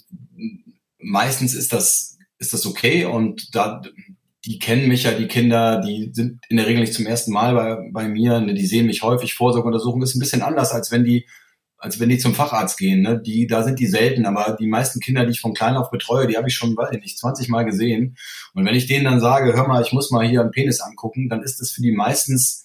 meistens 0.99 1.55
ist 1.55 1.75
das, 1.75 2.19
ist 2.39 2.55
das 2.55 2.65
okay 2.65 3.05
und 3.05 3.55
da 3.55 3.83
die 4.45 4.59
kennen 4.59 4.89
mich 4.89 5.05
ja, 5.05 5.13
die 5.13 5.29
Kinder, 5.29 5.81
die 5.81 6.11
sind 6.13 6.41
in 6.49 6.57
der 6.57 6.67
Regel 6.67 6.81
nicht 6.81 6.95
zum 6.95 7.07
ersten 7.07 7.33
Mal 7.33 7.55
bei, 7.55 7.91
bei 7.93 8.09
mir, 8.09 8.41
ne, 8.41 8.55
die 8.55 8.67
sehen 8.67 8.87
mich 8.87 9.03
häufig, 9.03 9.35
Vorsorgeuntersuchung 9.35 10.03
ist 10.03 10.15
ein 10.15 10.21
bisschen 10.21 10.43
anders, 10.43 10.73
als 10.73 10.91
wenn 10.91 11.05
die, 11.05 11.27
als 11.77 12.01
wenn 12.01 12.09
die 12.09 12.19
zum 12.19 12.35
Facharzt 12.35 12.79
gehen. 12.79 13.03
Ne? 13.03 13.21
Die, 13.21 13.47
da 13.47 13.63
sind 13.63 13.79
die 13.79 13.87
selten, 13.87 14.27
aber 14.27 14.57
die 14.59 14.67
meisten 14.67 15.01
Kinder, 15.01 15.25
die 15.25 15.33
ich 15.33 15.41
von 15.41 15.55
klein 15.55 15.77
auf 15.77 15.91
betreue, 15.91 16.27
die 16.27 16.37
habe 16.37 16.49
ich 16.49 16.55
schon, 16.55 16.77
weiß 16.77 16.91
ich 16.93 17.01
nicht, 17.01 17.19
20 17.19 17.49
Mal 17.49 17.65
gesehen. 17.65 18.17
Und 18.55 18.65
wenn 18.65 18.75
ich 18.75 18.87
denen 18.87 19.05
dann 19.05 19.21
sage, 19.21 19.55
hör 19.55 19.67
mal, 19.67 19.83
ich 19.83 19.93
muss 19.93 20.11
mal 20.11 20.27
hier 20.27 20.41
einen 20.41 20.51
Penis 20.51 20.81
angucken, 20.81 21.29
dann 21.29 21.43
ist 21.43 21.61
das 21.61 21.71
für 21.71 21.83
die 21.83 21.93
meistens 21.93 22.65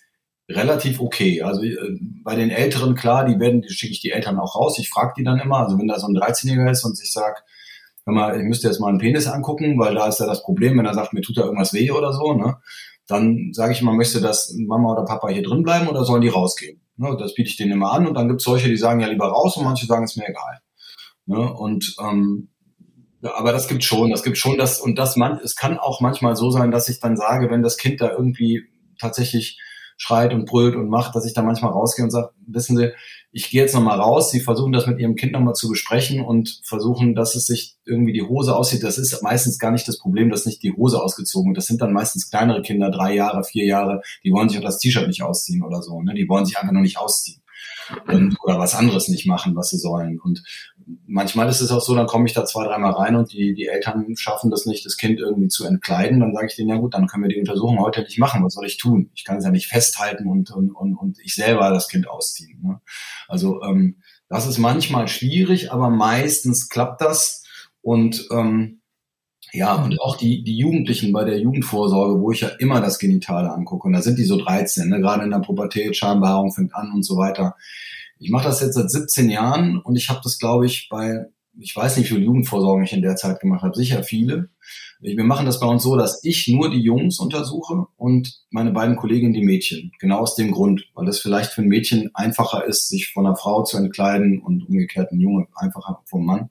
relativ 0.49 0.99
okay. 0.99 1.41
Also 1.41 1.63
äh, 1.63 1.97
bei 2.23 2.35
den 2.35 2.51
Älteren, 2.51 2.95
klar, 2.95 3.25
die 3.25 3.39
werden, 3.39 3.61
die 3.61 3.73
schicke 3.73 3.93
ich 3.93 4.01
die 4.01 4.11
Eltern 4.11 4.37
auch 4.37 4.55
raus. 4.55 4.77
Ich 4.79 4.89
frage 4.89 5.13
die 5.17 5.23
dann 5.23 5.39
immer, 5.39 5.59
also 5.59 5.77
wenn 5.77 5.87
da 5.87 5.99
so 5.99 6.07
ein 6.07 6.15
13-Jähriger 6.15 6.71
ist 6.71 6.83
und 6.83 6.97
sich 6.97 7.11
sagt, 7.11 7.43
hör 8.05 8.13
mal, 8.13 8.39
ich 8.39 8.45
müsste 8.45 8.67
jetzt 8.67 8.79
mal 8.79 8.89
einen 8.89 8.99
Penis 8.99 9.27
angucken, 9.27 9.79
weil 9.79 9.95
da 9.95 10.07
ist 10.07 10.19
ja 10.19 10.27
das 10.27 10.43
Problem, 10.43 10.77
wenn 10.77 10.85
er 10.85 10.93
sagt, 10.93 11.13
mir 11.13 11.21
tut 11.21 11.37
da 11.37 11.43
irgendwas 11.43 11.73
weh 11.73 11.91
oder 11.91 12.13
so, 12.13 12.33
ne? 12.33 12.57
Dann 13.07 13.51
sage 13.53 13.73
ich 13.73 13.81
mal, 13.81 13.93
möchte 13.93 14.19
das 14.19 14.55
Mama 14.57 14.91
oder 14.91 15.05
Papa 15.05 15.29
hier 15.29 15.43
drin 15.43 15.63
bleiben 15.63 15.87
oder 15.87 16.03
sollen 16.03 16.21
die 16.21 16.27
rausgehen? 16.27 16.81
Ne? 16.97 17.15
Das 17.19 17.35
biete 17.35 17.49
ich 17.49 17.57
denen 17.57 17.73
immer 17.73 17.91
an 17.91 18.07
und 18.07 18.15
dann 18.15 18.27
gibt 18.27 18.41
es 18.41 18.45
solche, 18.45 18.67
die 18.67 18.77
sagen 18.77 18.99
ja 18.99 19.07
lieber 19.07 19.27
raus 19.27 19.57
und 19.57 19.63
manche 19.63 19.85
sagen, 19.85 20.05
es 20.05 20.15
mir 20.15 20.27
egal. 20.27 20.59
Ne? 21.27 21.53
Und 21.53 21.95
ähm, 22.01 22.49
aber 23.21 23.51
das 23.51 23.67
gibt 23.67 23.83
schon, 23.83 24.09
das 24.09 24.23
gibt 24.23 24.37
schon 24.37 24.57
das 24.57 24.79
und 24.79 24.97
das 24.97 25.15
man, 25.15 25.39
es 25.43 25.55
kann 25.55 25.77
auch 25.77 26.01
manchmal 26.01 26.35
so 26.35 26.51
sein, 26.51 26.71
dass 26.71 26.89
ich 26.89 26.99
dann 26.99 27.17
sage, 27.17 27.49
wenn 27.49 27.61
das 27.61 27.77
Kind 27.77 28.01
da 28.01 28.11
irgendwie 28.11 28.63
tatsächlich 28.99 29.59
schreit 29.97 30.33
und 30.33 30.45
brüllt 30.45 30.75
und 30.75 30.89
macht, 30.89 31.15
dass 31.15 31.25
ich 31.25 31.33
da 31.33 31.41
manchmal 31.41 31.71
rausgehe 31.71 32.03
und 32.03 32.11
sage, 32.11 32.31
wissen 32.47 32.77
Sie, 32.77 32.91
ich 33.31 33.49
gehe 33.49 33.61
jetzt 33.61 33.73
nochmal 33.73 33.99
raus, 33.99 34.31
Sie 34.31 34.39
versuchen 34.39 34.71
das 34.71 34.87
mit 34.87 34.99
Ihrem 34.99 35.15
Kind 35.15 35.33
nochmal 35.33 35.53
zu 35.53 35.69
besprechen 35.69 36.21
und 36.21 36.61
versuchen, 36.63 37.15
dass 37.15 37.35
es 37.35 37.45
sich 37.45 37.77
irgendwie 37.85 38.13
die 38.13 38.23
Hose 38.23 38.55
aussieht. 38.55 38.83
Das 38.83 38.97
ist 38.97 39.21
meistens 39.23 39.59
gar 39.59 39.71
nicht 39.71 39.87
das 39.87 39.97
Problem, 39.97 40.29
dass 40.29 40.45
nicht 40.45 40.63
die 40.63 40.73
Hose 40.73 41.01
ausgezogen 41.01 41.51
wird. 41.51 41.57
Das 41.57 41.67
sind 41.67 41.81
dann 41.81 41.93
meistens 41.93 42.29
kleinere 42.29 42.61
Kinder, 42.61 42.91
drei 42.91 43.13
Jahre, 43.13 43.43
vier 43.43 43.65
Jahre, 43.65 44.01
die 44.23 44.31
wollen 44.31 44.49
sich 44.49 44.57
auch 44.59 44.63
das 44.63 44.79
T-Shirt 44.79 45.07
nicht 45.07 45.23
ausziehen 45.23 45.63
oder 45.63 45.81
so. 45.81 46.01
Ne? 46.01 46.13
Die 46.13 46.27
wollen 46.27 46.45
sich 46.45 46.57
einfach 46.57 46.73
nur 46.73 46.81
nicht 46.81 46.97
ausziehen 46.97 47.41
und, 48.07 48.37
oder 48.43 48.59
was 48.59 48.75
anderes 48.75 49.07
nicht 49.07 49.27
machen, 49.27 49.55
was 49.55 49.69
sie 49.69 49.77
sollen. 49.77 50.19
Und 50.19 50.43
manchmal 51.07 51.49
ist 51.49 51.61
es 51.61 51.71
auch 51.71 51.81
so, 51.81 51.95
dann 51.95 52.07
komme 52.07 52.25
ich 52.25 52.33
da 52.33 52.45
zwei, 52.45 52.65
dreimal 52.65 52.91
rein 52.91 53.15
und 53.15 53.31
die, 53.33 53.53
die 53.53 53.67
Eltern 53.67 54.15
schaffen 54.17 54.51
das 54.51 54.65
nicht, 54.65 54.85
das 54.85 54.97
Kind 54.97 55.19
irgendwie 55.19 55.47
zu 55.47 55.65
entkleiden. 55.65 56.19
Dann 56.19 56.33
sage 56.33 56.47
ich 56.47 56.55
denen, 56.55 56.69
ja 56.69 56.77
gut, 56.77 56.93
dann 56.93 57.07
können 57.07 57.23
wir 57.23 57.29
die 57.29 57.39
Untersuchung 57.39 57.79
heute 57.79 58.01
nicht 58.01 58.19
machen. 58.19 58.43
Was 58.43 58.53
soll 58.53 58.65
ich 58.65 58.77
tun? 58.77 59.09
Ich 59.15 59.23
kann 59.23 59.37
es 59.37 59.45
ja 59.45 59.51
nicht 59.51 59.67
festhalten 59.67 60.27
und, 60.27 60.51
und, 60.51 60.71
und, 60.71 60.95
und 60.95 61.19
ich 61.19 61.35
selber 61.35 61.69
das 61.71 61.87
Kind 61.87 62.07
ausziehen. 62.07 62.61
Ne? 62.61 62.81
Also 63.27 63.61
ähm, 63.63 63.97
das 64.29 64.47
ist 64.47 64.57
manchmal 64.57 65.07
schwierig, 65.07 65.71
aber 65.71 65.89
meistens 65.89 66.69
klappt 66.69 67.01
das. 67.01 67.43
Und 67.81 68.27
ähm, 68.31 68.81
ja, 69.51 69.75
und 69.75 70.01
auch 70.01 70.17
die, 70.17 70.43
die 70.43 70.57
Jugendlichen 70.57 71.13
bei 71.13 71.23
der 71.23 71.39
Jugendvorsorge, 71.39 72.19
wo 72.19 72.31
ich 72.31 72.41
ja 72.41 72.49
immer 72.59 72.81
das 72.81 72.99
Genitale 72.99 73.51
angucke, 73.51 73.87
und 73.87 73.93
da 73.93 74.01
sind 74.01 74.19
die 74.19 74.25
so 74.25 74.37
13, 74.37 74.89
ne? 74.89 74.99
gerade 74.99 75.23
in 75.23 75.31
der 75.31 75.39
Pubertät, 75.39 75.95
Schambehaarung 75.95 76.51
fängt 76.51 76.75
an 76.75 76.91
und 76.93 77.03
so 77.03 77.17
weiter. 77.17 77.55
Ich 78.17 78.29
mache 78.29 78.45
das 78.45 78.61
jetzt 78.61 78.75
seit 78.75 78.89
17 78.89 79.29
Jahren 79.29 79.79
und 79.79 79.95
ich 79.95 80.09
habe 80.09 80.21
das, 80.23 80.39
glaube 80.39 80.65
ich, 80.65 80.87
bei, 80.89 81.25
ich 81.59 81.75
weiß 81.75 81.97
nicht, 81.97 82.09
wie 82.09 82.15
viele 82.15 82.25
Jugendvorsorgen 82.25 82.83
ich 82.83 82.93
in 82.93 83.01
der 83.01 83.15
Zeit 83.15 83.39
gemacht 83.39 83.63
habe, 83.63 83.75
sicher 83.75 84.03
viele. 84.03 84.49
Wir 85.01 85.23
machen 85.23 85.45
das 85.45 85.59
bei 85.59 85.67
uns 85.67 85.83
so, 85.83 85.95
dass 85.97 86.23
ich 86.23 86.47
nur 86.47 86.71
die 86.71 86.79
Jungs 86.79 87.19
untersuche 87.19 87.85
und 87.97 88.41
meine 88.49 88.71
beiden 88.71 88.95
Kolleginnen 88.95 89.33
die 89.33 89.43
Mädchen. 89.43 89.91
Genau 89.99 90.19
aus 90.19 90.35
dem 90.35 90.51
Grund, 90.51 90.85
weil 90.93 91.05
das 91.05 91.19
vielleicht 91.19 91.51
für 91.51 91.61
ein 91.61 91.67
Mädchen 91.67 92.09
einfacher 92.13 92.65
ist, 92.65 92.87
sich 92.87 93.11
von 93.11 93.25
einer 93.25 93.35
Frau 93.35 93.63
zu 93.63 93.77
entkleiden 93.77 94.41
und 94.41 94.67
umgekehrt 94.67 95.11
ein 95.11 95.19
Junge 95.19 95.47
einfacher 95.55 96.01
vom 96.05 96.25
Mann. 96.25 96.49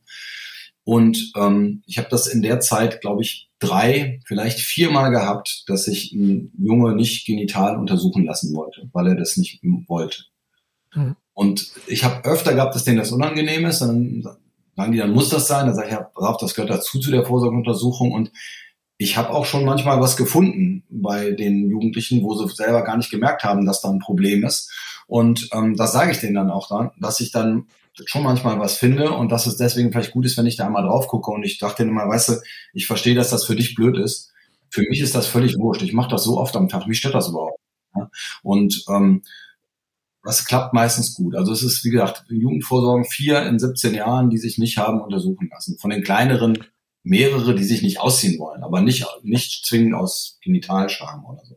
Und 0.84 1.32
ähm, 1.36 1.82
ich 1.86 1.96
habe 1.96 2.08
das 2.10 2.26
in 2.26 2.42
der 2.42 2.60
Zeit, 2.60 3.00
glaube 3.00 3.22
ich, 3.22 3.48
drei, 3.58 4.20
vielleicht 4.26 4.60
viermal 4.60 5.10
gehabt, 5.10 5.64
dass 5.66 5.88
ich 5.88 6.12
ein 6.12 6.52
Junge 6.58 6.94
nicht 6.94 7.26
genital 7.26 7.78
untersuchen 7.78 8.24
lassen 8.24 8.54
wollte, 8.54 8.88
weil 8.92 9.08
er 9.08 9.16
das 9.16 9.38
nicht 9.38 9.60
wollte. 9.88 10.24
Mhm. 10.94 11.16
Und 11.32 11.72
ich 11.86 12.04
habe 12.04 12.24
öfter 12.24 12.54
gehabt, 12.54 12.74
dass 12.74 12.84
denen 12.84 12.98
das 12.98 13.12
unangenehm 13.12 13.66
ist. 13.66 13.80
Dann 13.80 14.24
sagen 14.76 14.92
die, 14.92 14.98
dann 14.98 15.12
muss 15.12 15.28
das 15.28 15.48
sein. 15.48 15.66
Dann 15.66 15.74
sage 15.74 15.88
ich, 15.88 15.94
ja, 15.94 16.10
brav, 16.14 16.36
das 16.38 16.54
gehört 16.54 16.70
dazu 16.70 16.98
zu 16.98 17.10
der 17.10 17.24
Vorsorgeuntersuchung. 17.24 18.12
Und 18.12 18.30
ich 18.96 19.16
habe 19.16 19.30
auch 19.30 19.44
schon 19.44 19.64
manchmal 19.64 20.00
was 20.00 20.16
gefunden 20.16 20.84
bei 20.88 21.32
den 21.32 21.68
Jugendlichen, 21.68 22.22
wo 22.22 22.34
sie 22.34 22.48
selber 22.54 22.82
gar 22.82 22.96
nicht 22.96 23.10
gemerkt 23.10 23.42
haben, 23.42 23.66
dass 23.66 23.80
da 23.80 23.90
ein 23.90 23.98
Problem 23.98 24.44
ist. 24.44 24.72
Und 25.06 25.48
ähm, 25.52 25.76
das 25.76 25.92
sage 25.92 26.12
ich 26.12 26.18
denen 26.18 26.34
dann 26.34 26.50
auch 26.50 26.68
dann, 26.68 26.92
dass 27.00 27.20
ich 27.20 27.32
dann 27.32 27.66
schon 28.06 28.22
manchmal 28.22 28.58
was 28.58 28.76
finde 28.76 29.12
und 29.12 29.30
dass 29.30 29.46
es 29.46 29.56
deswegen 29.56 29.92
vielleicht 29.92 30.12
gut 30.12 30.24
ist, 30.26 30.36
wenn 30.36 30.46
ich 30.46 30.56
da 30.56 30.66
einmal 30.66 30.84
drauf 30.84 31.06
gucke 31.06 31.30
und 31.30 31.44
ich 31.44 31.58
dachte 31.58 31.84
immer, 31.84 32.08
weißt 32.08 32.28
du, 32.28 32.32
ich 32.72 32.86
verstehe, 32.86 33.14
dass 33.14 33.30
das 33.30 33.44
für 33.44 33.54
dich 33.54 33.74
blöd 33.74 33.98
ist. 33.98 34.32
Für 34.70 34.82
mich 34.82 35.00
ist 35.00 35.14
das 35.14 35.26
völlig 35.26 35.56
wurscht. 35.58 35.82
Ich 35.82 35.92
mache 35.92 36.10
das 36.10 36.24
so 36.24 36.38
oft 36.38 36.56
am 36.56 36.68
Tag. 36.68 36.86
Mich 36.88 36.98
stört 36.98 37.14
das 37.14 37.28
überhaupt. 37.28 37.60
Und 38.42 38.84
ähm, 38.88 39.22
das 40.24 40.44
klappt 40.46 40.72
meistens 40.72 41.14
gut. 41.14 41.36
Also 41.36 41.52
es 41.52 41.62
ist, 41.62 41.84
wie 41.84 41.90
gesagt, 41.90 42.24
Jugendvorsorgen 42.28 43.04
vier 43.04 43.42
in 43.46 43.58
17 43.58 43.94
Jahren, 43.94 44.30
die 44.30 44.38
sich 44.38 44.58
nicht 44.58 44.78
haben 44.78 45.00
untersuchen 45.00 45.48
lassen. 45.52 45.78
Von 45.78 45.90
den 45.90 46.02
kleineren 46.02 46.58
mehrere, 47.02 47.54
die 47.54 47.64
sich 47.64 47.82
nicht 47.82 48.00
ausziehen 48.00 48.38
wollen, 48.38 48.64
aber 48.64 48.80
nicht, 48.80 49.06
nicht 49.22 49.66
zwingend 49.66 49.94
aus 49.94 50.38
Genitalscham 50.42 51.24
oder 51.26 51.42
so. 51.44 51.56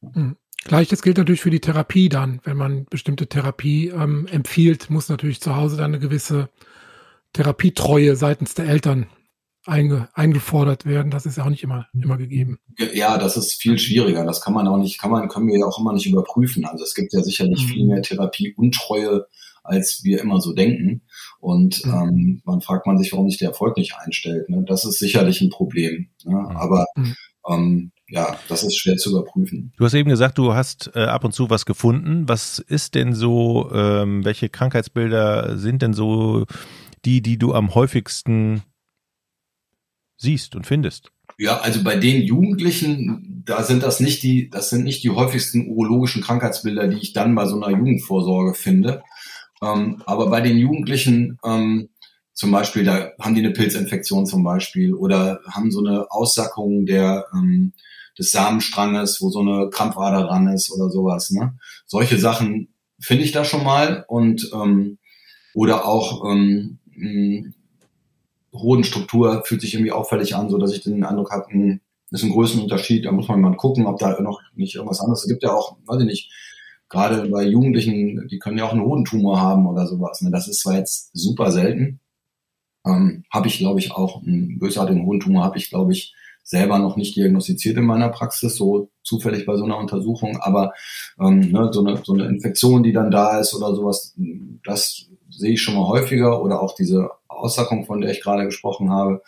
Mhm. 0.00 0.36
Gleiches 0.64 1.02
gilt 1.02 1.18
natürlich 1.18 1.40
für 1.40 1.50
die 1.50 1.60
Therapie 1.60 2.08
dann. 2.08 2.40
Wenn 2.44 2.56
man 2.56 2.84
bestimmte 2.86 3.26
Therapie 3.26 3.88
ähm, 3.88 4.26
empfiehlt, 4.30 4.90
muss 4.90 5.08
natürlich 5.08 5.40
zu 5.40 5.56
Hause 5.56 5.76
dann 5.76 5.86
eine 5.86 5.98
gewisse 5.98 6.50
Therapietreue 7.32 8.16
seitens 8.16 8.54
der 8.54 8.66
Eltern 8.66 9.06
einge, 9.68 10.08
eingefordert 10.14 10.86
werden. 10.86 11.10
Das 11.10 11.26
ist 11.26 11.36
ja 11.36 11.44
auch 11.44 11.50
nicht 11.50 11.62
immer, 11.62 11.86
immer 11.92 12.16
gegeben. 12.16 12.58
Ja, 12.94 13.18
das 13.18 13.36
ist 13.36 13.60
viel 13.60 13.78
schwieriger. 13.78 14.24
Das 14.24 14.40
kann 14.40 14.54
man 14.54 14.66
auch 14.66 14.78
nicht, 14.78 14.98
kann 14.98 15.10
man, 15.10 15.28
können 15.28 15.48
wir 15.48 15.58
ja 15.58 15.66
auch 15.66 15.78
immer 15.78 15.92
nicht 15.92 16.06
überprüfen. 16.06 16.64
Also 16.64 16.84
es 16.84 16.94
gibt 16.94 17.12
ja 17.12 17.22
sicherlich 17.22 17.64
mhm. 17.64 17.68
viel 17.68 17.86
mehr 17.86 18.02
Therapieuntreue, 18.02 19.26
als 19.62 20.00
wir 20.02 20.20
immer 20.20 20.40
so 20.40 20.54
denken. 20.54 21.02
Und 21.40 21.84
mhm. 21.84 21.92
ähm, 21.92 22.42
man 22.44 22.60
fragt 22.60 22.86
man 22.86 22.98
sich, 22.98 23.12
warum 23.12 23.28
sich 23.28 23.38
der 23.38 23.48
Erfolg 23.48 23.76
nicht 23.76 23.94
einstellt. 23.96 24.48
Ne? 24.48 24.64
Das 24.66 24.84
ist 24.84 24.98
sicherlich 24.98 25.40
ein 25.40 25.50
Problem. 25.50 26.08
Ne? 26.24 26.34
Mhm. 26.34 26.56
Aber 26.56 26.86
mhm. 26.96 27.16
ähm, 27.48 27.92
ja, 28.10 28.38
das 28.48 28.62
ist 28.62 28.76
schwer 28.76 28.96
zu 28.96 29.10
überprüfen. 29.10 29.72
Du 29.76 29.84
hast 29.84 29.92
eben 29.92 30.08
gesagt, 30.08 30.38
du 30.38 30.54
hast 30.54 30.90
äh, 30.94 31.00
ab 31.00 31.24
und 31.24 31.32
zu 31.32 31.50
was 31.50 31.66
gefunden. 31.66 32.26
Was 32.26 32.58
ist 32.58 32.94
denn 32.94 33.12
so, 33.12 33.70
ähm, 33.72 34.24
welche 34.24 34.48
Krankheitsbilder 34.48 35.58
sind 35.58 35.82
denn 35.82 35.92
so 35.92 36.46
die, 37.04 37.20
die 37.20 37.38
du 37.38 37.52
am 37.52 37.74
häufigsten 37.74 38.62
siehst 40.18 40.54
und 40.54 40.66
findest? 40.66 41.10
Ja, 41.38 41.58
also 41.58 41.82
bei 41.82 41.96
den 41.96 42.22
Jugendlichen, 42.22 43.42
da 43.46 43.62
sind 43.62 43.82
das 43.82 44.00
nicht 44.00 44.22
die, 44.22 44.50
das 44.50 44.70
sind 44.70 44.84
nicht 44.84 45.02
die 45.04 45.10
häufigsten 45.10 45.68
urologischen 45.68 46.22
Krankheitsbilder, 46.22 46.88
die 46.88 46.98
ich 46.98 47.12
dann 47.12 47.34
bei 47.34 47.46
so 47.46 47.56
einer 47.56 47.76
Jugendvorsorge 47.76 48.54
finde. 48.54 49.02
Ähm, 49.62 50.02
aber 50.04 50.28
bei 50.28 50.40
den 50.40 50.58
Jugendlichen 50.58 51.38
ähm, 51.44 51.88
zum 52.32 52.50
Beispiel, 52.50 52.84
da 52.84 53.10
haben 53.20 53.34
die 53.34 53.40
eine 53.40 53.52
Pilzinfektion 53.52 54.26
zum 54.26 54.44
Beispiel 54.44 54.94
oder 54.94 55.40
haben 55.50 55.70
so 55.70 55.84
eine 55.84 56.10
Aussackung 56.10 56.86
der 56.86 57.26
ähm, 57.32 57.72
des 58.18 58.32
Samenstranges, 58.32 59.20
wo 59.20 59.30
so 59.30 59.40
eine 59.40 59.70
Krampfader 59.70 60.22
dran 60.22 60.48
ist 60.48 60.70
oder 60.72 60.90
sowas. 60.90 61.30
Ne? 61.30 61.56
Solche 61.86 62.18
Sachen 62.18 62.68
finde 63.00 63.24
ich 63.24 63.32
da 63.32 63.44
schon 63.44 63.64
mal 63.64 64.04
und 64.08 64.50
ähm, 64.52 64.98
oder 65.54 65.86
auch 65.86 66.24
ähm, 66.30 66.78
Hodenstruktur 68.52 69.42
fühlt 69.44 69.60
sich 69.60 69.74
irgendwie 69.74 69.92
auffällig 69.92 70.34
an, 70.34 70.48
so 70.50 70.58
dass 70.58 70.72
ich 70.72 70.82
den 70.82 71.04
Eindruck 71.04 71.30
habe, 71.30 71.46
hm, 71.48 71.80
ist 72.10 72.22
ein 72.22 72.30
Größenunterschied. 72.30 73.04
Da 73.04 73.12
muss 73.12 73.28
man 73.28 73.40
mal 73.40 73.56
gucken, 73.56 73.86
ob 73.86 73.98
da 73.98 74.20
noch 74.20 74.40
nicht 74.54 74.74
irgendwas 74.74 75.00
anderes. 75.00 75.22
Es 75.22 75.28
gibt 75.28 75.42
ja 75.42 75.52
auch, 75.52 75.76
weiß 75.86 76.00
ich 76.00 76.06
nicht, 76.06 76.32
gerade 76.88 77.28
bei 77.28 77.44
Jugendlichen, 77.44 78.26
die 78.28 78.38
können 78.38 78.58
ja 78.58 78.64
auch 78.64 78.72
einen 78.72 78.84
Hodentumor 78.84 79.40
haben 79.40 79.66
oder 79.66 79.86
sowas. 79.86 80.22
Ne? 80.22 80.30
Das 80.30 80.48
ist 80.48 80.60
zwar 80.60 80.76
jetzt 80.76 81.10
super 81.12 81.52
selten. 81.52 82.00
Ähm, 82.86 83.24
habe 83.30 83.48
ich, 83.48 83.58
glaube 83.58 83.80
ich, 83.80 83.92
auch 83.92 84.22
einen 84.22 84.58
bösartigen 84.58 85.04
Hodentumor, 85.04 85.44
habe 85.44 85.58
ich, 85.58 85.68
glaube 85.68 85.92
ich, 85.92 86.14
selber 86.48 86.78
noch 86.78 86.96
nicht 86.96 87.14
diagnostiziert 87.14 87.76
in 87.76 87.84
meiner 87.84 88.08
Praxis, 88.08 88.56
so 88.56 88.88
zufällig 89.02 89.44
bei 89.44 89.56
so 89.58 89.64
einer 89.64 89.76
Untersuchung, 89.76 90.38
aber 90.38 90.72
ähm, 91.20 91.52
ne, 91.52 91.68
so, 91.72 91.84
eine, 91.84 92.00
so 92.02 92.14
eine 92.14 92.24
Infektion, 92.24 92.82
die 92.82 92.92
dann 92.92 93.10
da 93.10 93.38
ist 93.38 93.54
oder 93.54 93.74
sowas, 93.74 94.16
das 94.64 95.08
sehe 95.28 95.52
ich 95.52 95.60
schon 95.60 95.74
mal 95.74 95.86
häufiger 95.86 96.42
oder 96.42 96.62
auch 96.62 96.74
diese 96.74 97.10
Aussackung, 97.38 97.86
von 97.86 98.00
der 98.00 98.10
ich 98.10 98.22
gerade 98.22 98.44
gesprochen 98.44 98.90
habe, 98.90 99.22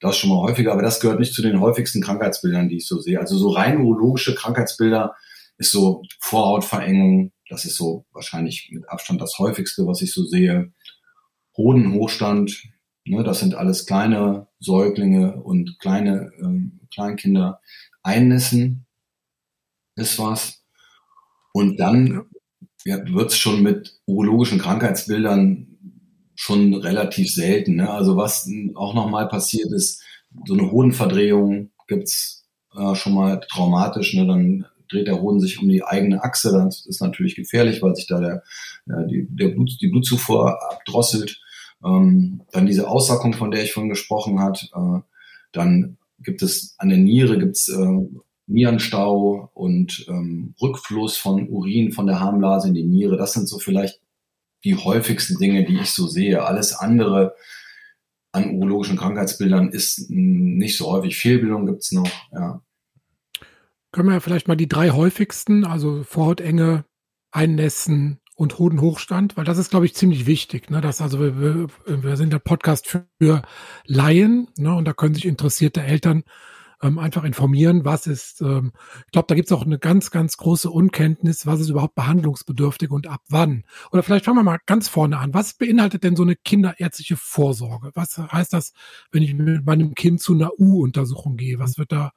das 0.00 0.16
schon 0.16 0.30
mal 0.30 0.40
häufiger, 0.40 0.72
aber 0.72 0.82
das 0.82 1.00
gehört 1.00 1.20
nicht 1.20 1.32
zu 1.32 1.42
den 1.42 1.60
häufigsten 1.60 2.02
Krankheitsbildern, 2.02 2.68
die 2.68 2.78
ich 2.78 2.88
so 2.88 2.98
sehe. 2.98 3.20
Also 3.20 3.38
so 3.38 3.50
rein 3.50 3.80
urologische 3.80 4.34
Krankheitsbilder 4.34 5.14
ist 5.58 5.70
so 5.70 6.02
Vorhautverengung, 6.20 7.32
das 7.48 7.64
ist 7.64 7.76
so 7.76 8.04
wahrscheinlich 8.12 8.70
mit 8.72 8.88
Abstand 8.88 9.20
das 9.20 9.38
häufigste, 9.38 9.86
was 9.86 10.02
ich 10.02 10.12
so 10.12 10.24
sehe. 10.24 10.72
Hodenhochstand, 11.56 12.62
ne, 13.04 13.22
das 13.22 13.40
sind 13.40 13.54
alles 13.54 13.86
kleine 13.86 14.48
Säuglinge 14.58 15.40
und 15.40 15.78
kleine 15.78 16.32
ähm, 16.40 16.80
Kleinkinder. 16.92 17.60
Einnässen 18.02 18.86
ist 19.94 20.18
was. 20.18 20.64
Und 21.52 21.78
dann 21.78 22.24
ja, 22.84 22.98
wird 23.06 23.30
es 23.30 23.38
schon 23.38 23.62
mit 23.62 24.00
urologischen 24.06 24.58
Krankheitsbildern 24.58 25.71
schon 26.42 26.74
relativ 26.74 27.32
selten. 27.32 27.76
Ne? 27.76 27.88
Also 27.88 28.16
was 28.16 28.50
auch 28.74 28.94
nochmal 28.94 29.28
passiert 29.28 29.70
ist, 29.70 30.02
so 30.44 30.54
eine 30.54 30.72
Hodenverdrehung 30.72 31.70
gibt's 31.86 32.44
äh, 32.74 32.96
schon 32.96 33.14
mal 33.14 33.38
traumatisch. 33.48 34.14
Ne? 34.14 34.26
Dann 34.26 34.66
dreht 34.90 35.06
der 35.06 35.22
Hoden 35.22 35.38
sich 35.38 35.62
um 35.62 35.68
die 35.68 35.84
eigene 35.84 36.24
Achse. 36.24 36.50
Das 36.50 36.84
ist 36.84 37.00
natürlich 37.00 37.36
gefährlich, 37.36 37.80
weil 37.80 37.94
sich 37.94 38.08
da 38.08 38.18
der, 38.18 38.42
äh, 38.88 39.06
die, 39.06 39.28
der 39.30 39.50
Blut, 39.50 39.70
die 39.80 39.86
Blutzufuhr 39.86 40.60
abdrosselt. 40.72 41.40
Ähm, 41.84 42.42
dann 42.50 42.66
diese 42.66 42.88
Aussackung, 42.88 43.34
von 43.34 43.52
der 43.52 43.62
ich 43.62 43.72
vorhin 43.72 43.90
gesprochen 43.90 44.40
hat. 44.40 44.68
Äh, 44.74 45.00
dann 45.52 45.96
gibt 46.18 46.42
es 46.42 46.74
an 46.78 46.88
der 46.88 46.98
Niere 46.98 47.38
gibt's 47.38 47.68
äh, 47.68 47.98
Nierenstau 48.48 49.48
und 49.54 50.06
ähm, 50.08 50.54
Rückfluss 50.60 51.16
von 51.16 51.48
Urin 51.48 51.92
von 51.92 52.08
der 52.08 52.18
Harnblase 52.18 52.66
in 52.66 52.74
die 52.74 52.82
Niere. 52.82 53.16
Das 53.16 53.32
sind 53.32 53.48
so 53.48 53.60
vielleicht 53.60 54.01
die 54.64 54.76
häufigsten 54.76 55.38
Dinge, 55.38 55.64
die 55.64 55.78
ich 55.80 55.90
so 55.90 56.06
sehe. 56.06 56.44
Alles 56.44 56.74
andere 56.74 57.34
an 58.32 58.54
urologischen 58.54 58.96
Krankheitsbildern 58.96 59.70
ist 59.70 60.10
nicht 60.10 60.76
so 60.76 60.90
häufig. 60.90 61.16
Fehlbildung 61.16 61.66
gibt's 61.66 61.92
noch, 61.92 62.10
ja. 62.32 62.62
Können 63.92 64.08
wir 64.08 64.22
vielleicht 64.22 64.48
mal 64.48 64.56
die 64.56 64.68
drei 64.68 64.90
häufigsten, 64.90 65.66
also 65.66 66.02
Vorhautenge, 66.02 66.86
Einnässen 67.30 68.20
und 68.34 68.58
Hodenhochstand, 68.58 69.36
weil 69.36 69.44
das 69.44 69.58
ist, 69.58 69.70
glaube 69.70 69.84
ich, 69.84 69.94
ziemlich 69.94 70.26
wichtig. 70.26 70.70
Ne? 70.70 70.80
Das 70.80 71.02
also 71.02 71.20
wir, 71.20 71.68
wir 71.86 72.16
sind 72.16 72.32
der 72.32 72.38
Podcast 72.38 72.86
für 72.88 73.42
Laien, 73.84 74.48
ne? 74.56 74.74
und 74.74 74.86
da 74.86 74.94
können 74.94 75.14
sich 75.14 75.26
interessierte 75.26 75.82
Eltern 75.82 76.24
ähm, 76.82 76.98
einfach 76.98 77.24
informieren, 77.24 77.84
was 77.84 78.06
ist, 78.06 78.40
ähm, 78.40 78.72
ich 79.06 79.12
glaube, 79.12 79.26
da 79.28 79.34
gibt 79.34 79.48
es 79.48 79.52
auch 79.52 79.64
eine 79.64 79.78
ganz, 79.78 80.10
ganz 80.10 80.36
große 80.36 80.68
Unkenntnis, 80.68 81.46
was 81.46 81.60
ist 81.60 81.68
überhaupt 81.68 81.94
behandlungsbedürftig 81.94 82.90
und 82.90 83.06
ab 83.06 83.22
wann. 83.28 83.64
Oder 83.92 84.02
vielleicht 84.02 84.24
fangen 84.24 84.38
wir 84.38 84.42
mal 84.42 84.58
ganz 84.66 84.88
vorne 84.88 85.18
an. 85.18 85.32
Was 85.32 85.54
beinhaltet 85.54 86.04
denn 86.04 86.16
so 86.16 86.24
eine 86.24 86.36
kinderärztliche 86.36 87.16
Vorsorge? 87.16 87.92
Was 87.94 88.18
heißt 88.18 88.52
das, 88.52 88.72
wenn 89.12 89.22
ich 89.22 89.34
mit 89.34 89.64
meinem 89.64 89.94
Kind 89.94 90.20
zu 90.20 90.34
einer 90.34 90.58
U-Untersuchung 90.58 91.36
gehe? 91.36 91.58
Was 91.58 91.78
wird 91.78 91.92
da 91.92 92.12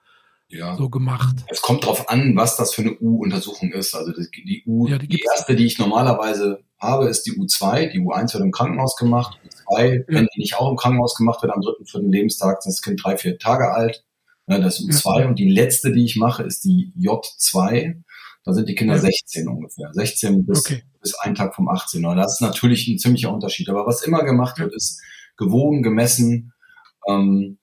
ja. 0.47 0.75
so 0.75 0.89
gemacht? 0.89 1.35
Es 1.47 1.61
kommt 1.61 1.85
drauf 1.85 2.09
an, 2.09 2.35
was 2.35 2.57
das 2.57 2.73
für 2.73 2.81
eine 2.81 2.97
U-Untersuchung 2.99 3.71
ist. 3.71 3.93
Also 3.93 4.11
die, 4.11 4.43
die 4.43 4.63
U, 4.65 4.87
ja, 4.87 4.97
die, 4.97 5.07
die 5.07 5.21
erste, 5.21 5.55
die 5.55 5.65
ich 5.65 5.77
normalerweise 5.77 6.63
habe, 6.79 7.07
ist 7.07 7.23
die 7.23 7.33
U2. 7.33 7.91
Die 7.91 7.99
U1 7.99 8.33
wird 8.33 8.43
im 8.43 8.51
Krankenhaus 8.51 8.95
gemacht. 8.95 9.39
U2, 9.69 9.93
ja. 9.93 10.03
wenn 10.07 10.27
die 10.35 10.39
nicht 10.39 10.55
auch 10.57 10.69
im 10.69 10.75
Krankenhaus 10.75 11.15
gemacht 11.15 11.41
wird, 11.41 11.53
am 11.53 11.61
dritten, 11.61 11.85
vierten 11.85 12.11
Lebenstag 12.11 12.57
ist 12.59 12.65
das 12.65 12.81
Kind 12.81 13.03
drei, 13.03 13.17
vier 13.17 13.37
Tage 13.37 13.71
alt. 13.71 14.03
Ja, 14.47 14.59
das 14.59 14.79
U2 14.79 15.21
ja. 15.21 15.27
und 15.27 15.39
die 15.39 15.49
letzte, 15.49 15.91
die 15.91 16.05
ich 16.05 16.15
mache, 16.17 16.43
ist 16.43 16.63
die 16.63 16.93
J2. 16.99 18.03
Da 18.43 18.53
sind 18.53 18.69
die 18.69 18.75
Kinder 18.75 18.95
ja. 18.95 19.01
16 19.01 19.47
ungefähr. 19.47 19.89
16 19.91 20.45
bis, 20.45 20.59
okay. 20.59 20.83
bis 21.01 21.15
ein 21.15 21.33
Tag 21.33 21.55
vom 21.55 21.67
18. 21.67 22.05
Und 22.05 22.17
das 22.17 22.33
ist 22.33 22.41
natürlich 22.41 22.87
ein 22.87 22.99
ziemlicher 22.99 23.33
Unterschied. 23.33 23.69
Aber 23.69 23.87
was 23.87 24.03
immer 24.03 24.23
gemacht 24.23 24.59
wird, 24.59 24.73
ist 24.73 25.01
gewogen, 25.35 25.81
gemessen, 25.81 26.53
ähm, 27.07 27.57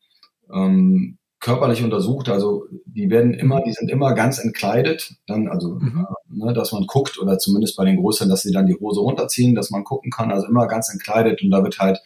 ähm, 0.52 1.18
körperlich 1.38 1.84
untersucht. 1.84 2.28
Also 2.28 2.66
die 2.84 3.10
werden 3.10 3.34
immer, 3.34 3.62
die 3.62 3.72
sind 3.72 3.88
immer 3.90 4.14
ganz 4.14 4.38
entkleidet. 4.38 5.14
Dann, 5.28 5.46
also, 5.48 5.74
mhm. 5.74 6.06
äh, 6.08 6.46
ne, 6.46 6.52
dass 6.52 6.72
man 6.72 6.86
guckt, 6.86 7.16
oder 7.20 7.38
zumindest 7.38 7.76
bei 7.76 7.84
den 7.84 7.96
Größeren, 7.96 8.28
dass 8.28 8.42
sie 8.42 8.52
dann 8.52 8.66
die 8.66 8.76
Hose 8.76 9.00
runterziehen, 9.00 9.54
dass 9.54 9.70
man 9.70 9.84
gucken 9.84 10.10
kann. 10.10 10.32
Also 10.32 10.48
immer 10.48 10.66
ganz 10.66 10.92
entkleidet 10.92 11.42
und 11.42 11.50
da 11.50 11.62
wird 11.62 11.78
halt 11.78 12.00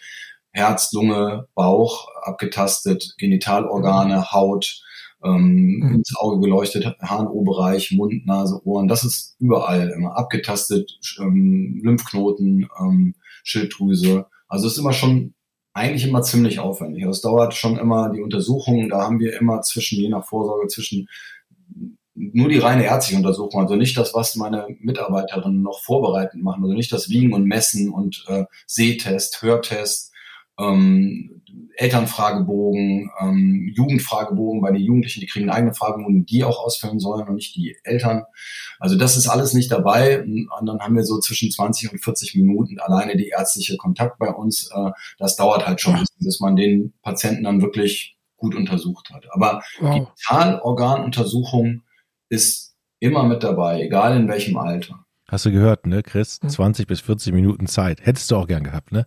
Herz, 0.57 0.91
Lunge, 0.93 1.49
Bauch 1.55 2.09
abgetastet, 2.23 3.15
Genitalorgane. 3.19 4.33
Haut, 4.33 4.81
ähm, 5.23 5.81
mhm. 5.81 5.95
ins 5.97 6.17
Auge 6.17 6.41
geleuchtet, 6.41 6.97
Harnoberbereich, 7.01 7.93
Mund, 7.93 8.27
Nase, 8.27 8.61
Ohren. 8.65 8.89
Das 8.89 9.05
ist 9.05 9.37
überall 9.39 9.91
immer 9.91 10.17
abgetastet, 10.17 10.99
ähm, 11.21 11.81
Lymphknoten, 11.83 12.69
ähm, 12.81 13.15
Schilddrüse. 13.45 14.27
Also 14.49 14.67
es 14.67 14.75
ist 14.75 14.79
immer 14.79 14.93
schon 14.93 15.35
eigentlich 15.75 16.09
immer 16.09 16.23
ziemlich 16.23 16.59
aufwendig. 16.59 17.05
Es 17.05 17.21
dauert 17.21 17.53
schon 17.53 17.77
immer 17.77 18.11
die 18.11 18.23
Untersuchung. 18.23 18.89
Da 18.89 19.03
haben 19.03 19.21
wir 19.21 19.39
immer 19.39 19.61
zwischen, 19.61 20.01
je 20.01 20.09
nach 20.09 20.25
Vorsorge, 20.25 20.69
zwischen 20.69 21.07
nur 22.15 22.49
die 22.49 22.59
reine 22.59 22.85
ärztliche 22.85 23.19
Untersuchung, 23.19 23.61
also 23.61 23.77
nicht 23.77 23.95
das, 23.99 24.15
was 24.15 24.37
meine 24.37 24.67
Mitarbeiterinnen 24.81 25.61
noch 25.61 25.83
vorbereitend 25.83 26.43
machen, 26.43 26.63
also 26.63 26.75
nicht 26.75 26.91
das 26.91 27.11
Wiegen 27.11 27.35
und 27.35 27.45
Messen 27.45 27.91
und 27.91 28.25
äh, 28.29 28.45
Sehtest, 28.67 29.43
Hörtest, 29.43 30.13
ähm, 30.59 31.43
Elternfragebogen, 31.77 33.11
ähm, 33.21 33.73
Jugendfragebogen, 33.75 34.63
weil 34.63 34.75
die 34.75 34.85
Jugendlichen, 34.85 35.21
die 35.21 35.27
kriegen 35.27 35.51
einen 35.51 35.57
eigenen 35.57 35.75
Fragebogen, 35.75 36.25
die 36.25 36.43
auch 36.43 36.59
ausfüllen 36.59 36.99
sollen 36.99 37.29
und 37.29 37.35
nicht 37.35 37.55
die 37.55 37.77
Eltern. 37.85 38.25
Also 38.79 38.97
das 38.97 39.17
ist 39.17 39.29
alles 39.29 39.53
nicht 39.53 39.71
dabei. 39.71 40.23
Und 40.23 40.67
dann 40.67 40.81
haben 40.81 40.97
wir 40.97 41.05
so 41.05 41.19
zwischen 41.21 41.51
20 41.51 41.93
und 41.93 41.99
40 42.03 42.35
Minuten 42.35 42.79
alleine 42.81 43.17
die 43.17 43.29
ärztliche 43.29 43.77
Kontakt 43.77 44.19
bei 44.19 44.29
uns. 44.29 44.71
Äh, 44.75 44.91
das 45.19 45.37
dauert 45.37 45.67
halt 45.67 45.81
schon, 45.81 46.03
bis 46.19 46.41
man 46.41 46.57
den 46.57 46.95
Patienten 47.03 47.45
dann 47.45 47.61
wirklich 47.61 48.17
gut 48.37 48.55
untersucht 48.55 49.11
hat. 49.13 49.27
Aber 49.31 49.63
wow. 49.81 50.09
Vitalorganuntersuchung 50.17 51.83
ist 52.29 52.75
immer 53.01 53.25
mit 53.25 53.43
dabei, 53.43 53.83
egal 53.83 54.17
in 54.17 54.29
welchem 54.29 54.57
Alter. 54.57 55.05
Hast 55.29 55.45
du 55.45 55.51
gehört, 55.51 55.87
ne, 55.87 56.03
Chris? 56.03 56.39
20 56.41 56.87
bis 56.87 57.01
40 57.01 57.35
Minuten 57.35 57.67
Zeit. 57.67 58.05
Hättest 58.05 58.31
du 58.31 58.37
auch 58.37 58.47
gern 58.47 58.63
gehabt, 58.63 58.93
ne? 58.93 59.07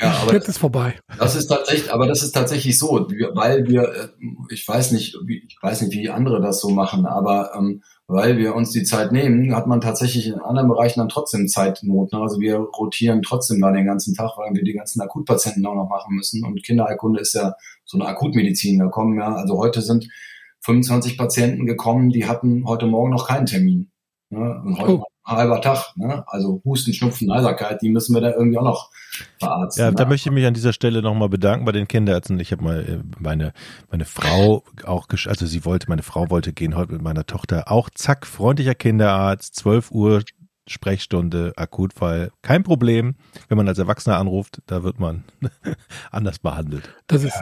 Ja, 0.00 0.12
aber 0.22 0.32
Jetzt 0.32 0.48
ist 0.48 0.58
vorbei. 0.58 0.94
Das 1.18 1.36
ist 1.36 1.48
tatsächlich, 1.48 1.92
aber 1.92 2.06
das 2.06 2.22
ist 2.22 2.32
tatsächlich 2.32 2.78
so, 2.78 3.06
weil 3.34 3.66
wir, 3.66 3.82
äh, 3.82 4.08
ich 4.50 4.66
weiß 4.66 4.92
nicht, 4.92 5.16
ich 5.28 5.58
weiß 5.60 5.82
nicht, 5.82 5.92
wie 5.92 6.10
andere 6.10 6.40
das 6.40 6.60
so 6.60 6.70
machen, 6.70 7.06
aber 7.06 7.52
ähm, 7.56 7.82
weil 8.06 8.36
wir 8.36 8.54
uns 8.54 8.70
die 8.70 8.82
Zeit 8.82 9.12
nehmen, 9.12 9.54
hat 9.54 9.66
man 9.66 9.80
tatsächlich 9.80 10.26
in 10.26 10.40
anderen 10.40 10.68
Bereichen 10.68 11.00
dann 11.00 11.08
trotzdem 11.08 11.48
Zeitnot. 11.48 12.12
Ne? 12.12 12.20
Also 12.20 12.40
wir 12.40 12.56
rotieren 12.56 13.22
trotzdem 13.22 13.60
da 13.60 13.72
den 13.72 13.86
ganzen 13.86 14.14
Tag, 14.14 14.32
weil 14.36 14.54
wir 14.54 14.64
die 14.64 14.74
ganzen 14.74 15.00
Akutpatienten 15.00 15.64
auch 15.66 15.74
noch 15.74 15.88
machen 15.88 16.14
müssen. 16.14 16.44
Und 16.44 16.62
Kinderheilkunde 16.62 17.20
ist 17.20 17.34
ja 17.34 17.54
so 17.84 17.98
eine 17.98 18.06
Akutmedizin. 18.08 18.78
Da 18.80 18.88
kommen 18.88 19.18
ja, 19.18 19.34
also 19.34 19.58
heute 19.58 19.80
sind 19.80 20.08
25 20.60 21.16
Patienten 21.16 21.66
gekommen, 21.66 22.10
die 22.10 22.26
hatten 22.26 22.66
heute 22.66 22.86
Morgen 22.86 23.10
noch 23.10 23.28
keinen 23.28 23.46
Termin. 23.46 23.91
Ne? 24.32 24.62
Und 24.64 24.78
heute 24.78 24.92
oh 24.98 25.04
halber 25.24 25.60
Tag. 25.60 25.96
Ne? 25.96 26.24
Also 26.26 26.60
Husten, 26.64 26.92
Schnupfen, 26.92 27.32
Heiserkeit, 27.32 27.82
die 27.82 27.90
müssen 27.90 28.14
wir 28.14 28.20
da 28.20 28.30
irgendwie 28.32 28.58
auch 28.58 28.64
noch 28.64 28.90
verarzten. 29.38 29.84
Ja, 29.84 29.90
da 29.90 30.04
ne? 30.04 30.10
möchte 30.10 30.28
ich 30.28 30.34
mich 30.34 30.46
an 30.46 30.54
dieser 30.54 30.72
Stelle 30.72 31.02
nochmal 31.02 31.28
bedanken 31.28 31.64
bei 31.64 31.72
den 31.72 31.86
Kinderärzten. 31.86 32.40
Ich 32.40 32.52
habe 32.52 32.64
mal 32.64 32.80
äh, 32.80 32.98
meine, 33.18 33.52
meine 33.90 34.04
Frau 34.04 34.64
auch, 34.84 35.06
also 35.26 35.46
sie 35.46 35.64
wollte, 35.64 35.88
meine 35.88 36.02
Frau 36.02 36.30
wollte 36.30 36.52
gehen 36.52 36.76
heute 36.76 36.92
mit 36.92 37.02
meiner 37.02 37.26
Tochter. 37.26 37.70
Auch 37.70 37.90
zack, 37.90 38.26
freundlicher 38.26 38.74
Kinderarzt, 38.74 39.54
12 39.56 39.90
Uhr 39.90 40.22
Sprechstunde, 40.68 41.52
Akutfall, 41.56 42.30
kein 42.40 42.62
Problem. 42.62 43.16
Wenn 43.48 43.58
man 43.58 43.66
als 43.68 43.78
Erwachsener 43.78 44.18
anruft, 44.18 44.62
da 44.66 44.84
wird 44.84 45.00
man 45.00 45.24
anders 46.10 46.38
behandelt. 46.38 46.88
Das 47.08 47.24
ist, 47.24 47.34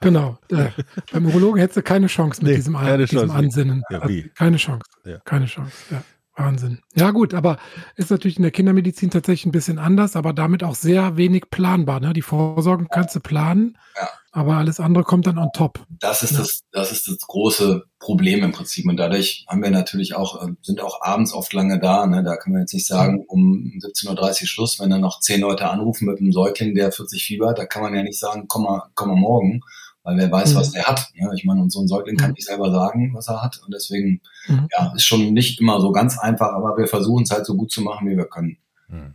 genau. 0.00 0.38
Äh, 0.48 0.68
beim 1.12 1.26
Urologen 1.26 1.60
hättest 1.60 1.78
du 1.78 1.82
keine 1.82 2.06
Chance 2.06 2.40
mit 2.40 2.50
nee, 2.50 2.56
diesem, 2.56 2.78
diesem 2.98 3.30
Ansinnen. 3.30 3.82
Ja, 3.90 3.98
also, 3.98 4.14
keine 4.34 4.56
Chance. 4.56 4.86
Ja. 5.04 5.18
Keine 5.24 5.46
Chance, 5.46 5.72
ja. 5.90 6.02
Wahnsinn. 6.38 6.78
Ja 6.94 7.10
gut, 7.10 7.34
aber 7.34 7.58
ist 7.96 8.10
natürlich 8.10 8.36
in 8.36 8.42
der 8.42 8.52
Kindermedizin 8.52 9.10
tatsächlich 9.10 9.46
ein 9.46 9.52
bisschen 9.52 9.78
anders, 9.78 10.14
aber 10.14 10.32
damit 10.32 10.62
auch 10.62 10.76
sehr 10.76 11.16
wenig 11.16 11.50
planbar. 11.50 12.00
Ne? 12.00 12.12
Die 12.12 12.22
Vorsorgen 12.22 12.88
kannst 12.88 13.16
du 13.16 13.20
planen, 13.20 13.76
ja. 14.00 14.08
aber 14.30 14.56
alles 14.56 14.78
andere 14.78 15.02
kommt 15.02 15.26
dann 15.26 15.36
on 15.36 15.50
top. 15.52 15.84
Das 15.88 16.22
ist 16.22 16.32
ja. 16.32 16.38
das, 16.38 16.60
das 16.70 16.92
ist 16.92 17.08
das 17.08 17.18
große 17.18 17.84
Problem 17.98 18.44
im 18.44 18.52
Prinzip. 18.52 18.86
Und 18.86 18.96
dadurch 18.96 19.46
haben 19.48 19.62
wir 19.62 19.70
natürlich 19.70 20.14
auch, 20.14 20.46
äh, 20.46 20.52
sind 20.62 20.80
auch 20.80 21.02
abends 21.02 21.32
oft 21.32 21.52
lange 21.52 21.80
da. 21.80 22.06
Ne? 22.06 22.22
Da 22.22 22.36
können 22.36 22.54
wir 22.54 22.60
jetzt 22.60 22.74
nicht 22.74 22.86
sagen, 22.86 23.24
um 23.26 23.72
17.30 23.82 24.42
Uhr 24.42 24.46
Schluss, 24.46 24.78
wenn 24.78 24.90
dann 24.90 25.00
noch 25.00 25.20
zehn 25.20 25.40
Leute 25.40 25.68
anrufen 25.68 26.06
mit 26.06 26.18
einem 26.18 26.32
Säugling, 26.32 26.74
der 26.74 26.92
40 26.92 27.24
Fieber, 27.24 27.52
da 27.52 27.66
kann 27.66 27.82
man 27.82 27.94
ja 27.94 28.02
nicht 28.04 28.18
sagen, 28.18 28.46
komm 28.46 28.62
mal, 28.62 28.84
komm 28.94 29.08
mal 29.08 29.16
morgen 29.16 29.62
weil 30.08 30.16
wer 30.16 30.32
weiß, 30.32 30.54
mhm. 30.54 30.58
was 30.58 30.70
der 30.70 30.84
hat. 30.84 31.06
Ja, 31.14 31.30
ich 31.34 31.44
meine, 31.44 31.60
und 31.60 31.70
so 31.70 31.80
ein 31.80 31.88
Säugling 31.88 32.16
kann 32.16 32.30
mhm. 32.30 32.34
nicht 32.34 32.46
selber 32.46 32.70
sagen, 32.70 33.12
was 33.12 33.28
er 33.28 33.42
hat. 33.42 33.60
Und 33.64 33.74
deswegen, 33.74 34.22
mhm. 34.46 34.66
ja, 34.76 34.92
ist 34.94 35.04
schon 35.04 35.34
nicht 35.34 35.60
immer 35.60 35.82
so 35.82 35.92
ganz 35.92 36.18
einfach, 36.18 36.52
aber 36.52 36.78
wir 36.78 36.86
versuchen 36.86 37.24
es 37.24 37.30
halt 37.30 37.44
so 37.44 37.54
gut 37.54 37.70
zu 37.70 37.82
machen, 37.82 38.08
wie 38.08 38.16
wir 38.16 38.24
können. 38.24 38.56
Mhm. 38.88 39.14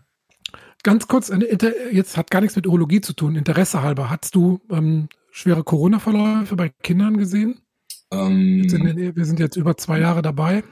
Ganz 0.83 1.07
kurz, 1.07 1.31
jetzt 1.91 2.17
hat 2.17 2.29
gar 2.29 2.41
nichts 2.41 2.55
mit 2.55 2.67
Urologie 2.67 3.01
zu 3.01 3.13
tun. 3.13 3.35
Interesse 3.35 3.81
halber, 3.81 4.11
hast 4.11 4.35
du 4.35 4.59
ähm, 4.69 5.07
schwere 5.31 5.63
Corona-Verläufe 5.63 6.55
bei 6.55 6.69
Kindern 6.69 7.17
gesehen? 7.17 7.62
Ähm, 8.13 9.15
wir 9.15 9.25
sind 9.25 9.39
jetzt 9.39 9.55
über 9.55 9.75
zwei 9.77 9.99
Jahre 9.99 10.21
dabei. 10.21 10.63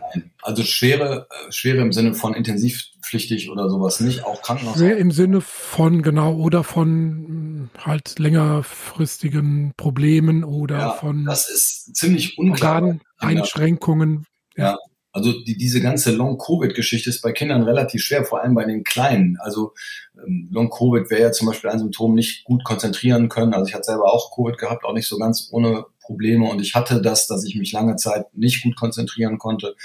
Also 0.41 0.63
schwere, 0.63 1.27
schwere 1.49 1.81
im 1.81 1.91
Sinne 1.91 2.13
von 2.13 2.33
intensivpflichtig 2.33 3.49
oder 3.49 3.69
sowas 3.69 3.99
nicht, 3.99 4.23
auch 4.25 4.41
Krankenhaus. 4.41 4.77
Schwer 4.77 4.97
im 4.97 5.11
Sinne 5.11 5.41
von, 5.41 6.01
genau, 6.01 6.35
oder 6.35 6.63
von 6.63 6.87
hm, 6.87 7.69
halt 7.77 8.19
längerfristigen 8.19 9.73
Problemen 9.77 10.43
oder 10.43 10.77
ja, 10.77 10.91
von 10.91 11.25
das 11.25 11.49
ist 11.49 11.95
ziemlich 11.95 12.37
unklar. 12.37 12.99
Einschränkungen. 13.17 14.25
Ja. 14.55 14.71
ja. 14.71 14.77
Also 15.13 15.33
die, 15.43 15.57
diese 15.57 15.81
ganze 15.81 16.11
Long-Covid-Geschichte 16.11 17.09
ist 17.09 17.21
bei 17.21 17.33
Kindern 17.33 17.63
relativ 17.63 18.01
schwer, 18.01 18.23
vor 18.23 18.41
allem 18.41 18.55
bei 18.55 18.63
den 18.63 18.83
Kleinen. 18.83 19.37
Also 19.41 19.73
ähm, 20.15 20.47
Long-Covid 20.51 21.09
wäre 21.09 21.21
ja 21.21 21.31
zum 21.31 21.47
Beispiel 21.47 21.69
ein 21.69 21.79
Symptom, 21.79 22.15
nicht 22.15 22.45
gut 22.45 22.63
konzentrieren 22.63 23.27
können. 23.27 23.53
Also 23.53 23.67
ich 23.67 23.73
hatte 23.73 23.83
selber 23.85 24.13
auch 24.13 24.33
Covid 24.33 24.57
gehabt, 24.57 24.85
auch 24.85 24.93
nicht 24.93 25.07
so 25.07 25.17
ganz 25.17 25.49
ohne 25.51 25.85
Probleme. 26.01 26.49
Und 26.49 26.61
ich 26.61 26.75
hatte 26.75 27.01
das, 27.01 27.27
dass 27.27 27.45
ich 27.45 27.55
mich 27.55 27.71
lange 27.71 27.95
Zeit 27.95 28.25
nicht 28.35 28.63
gut 28.63 28.75
konzentrieren 28.75 29.37
konnte. 29.37 29.75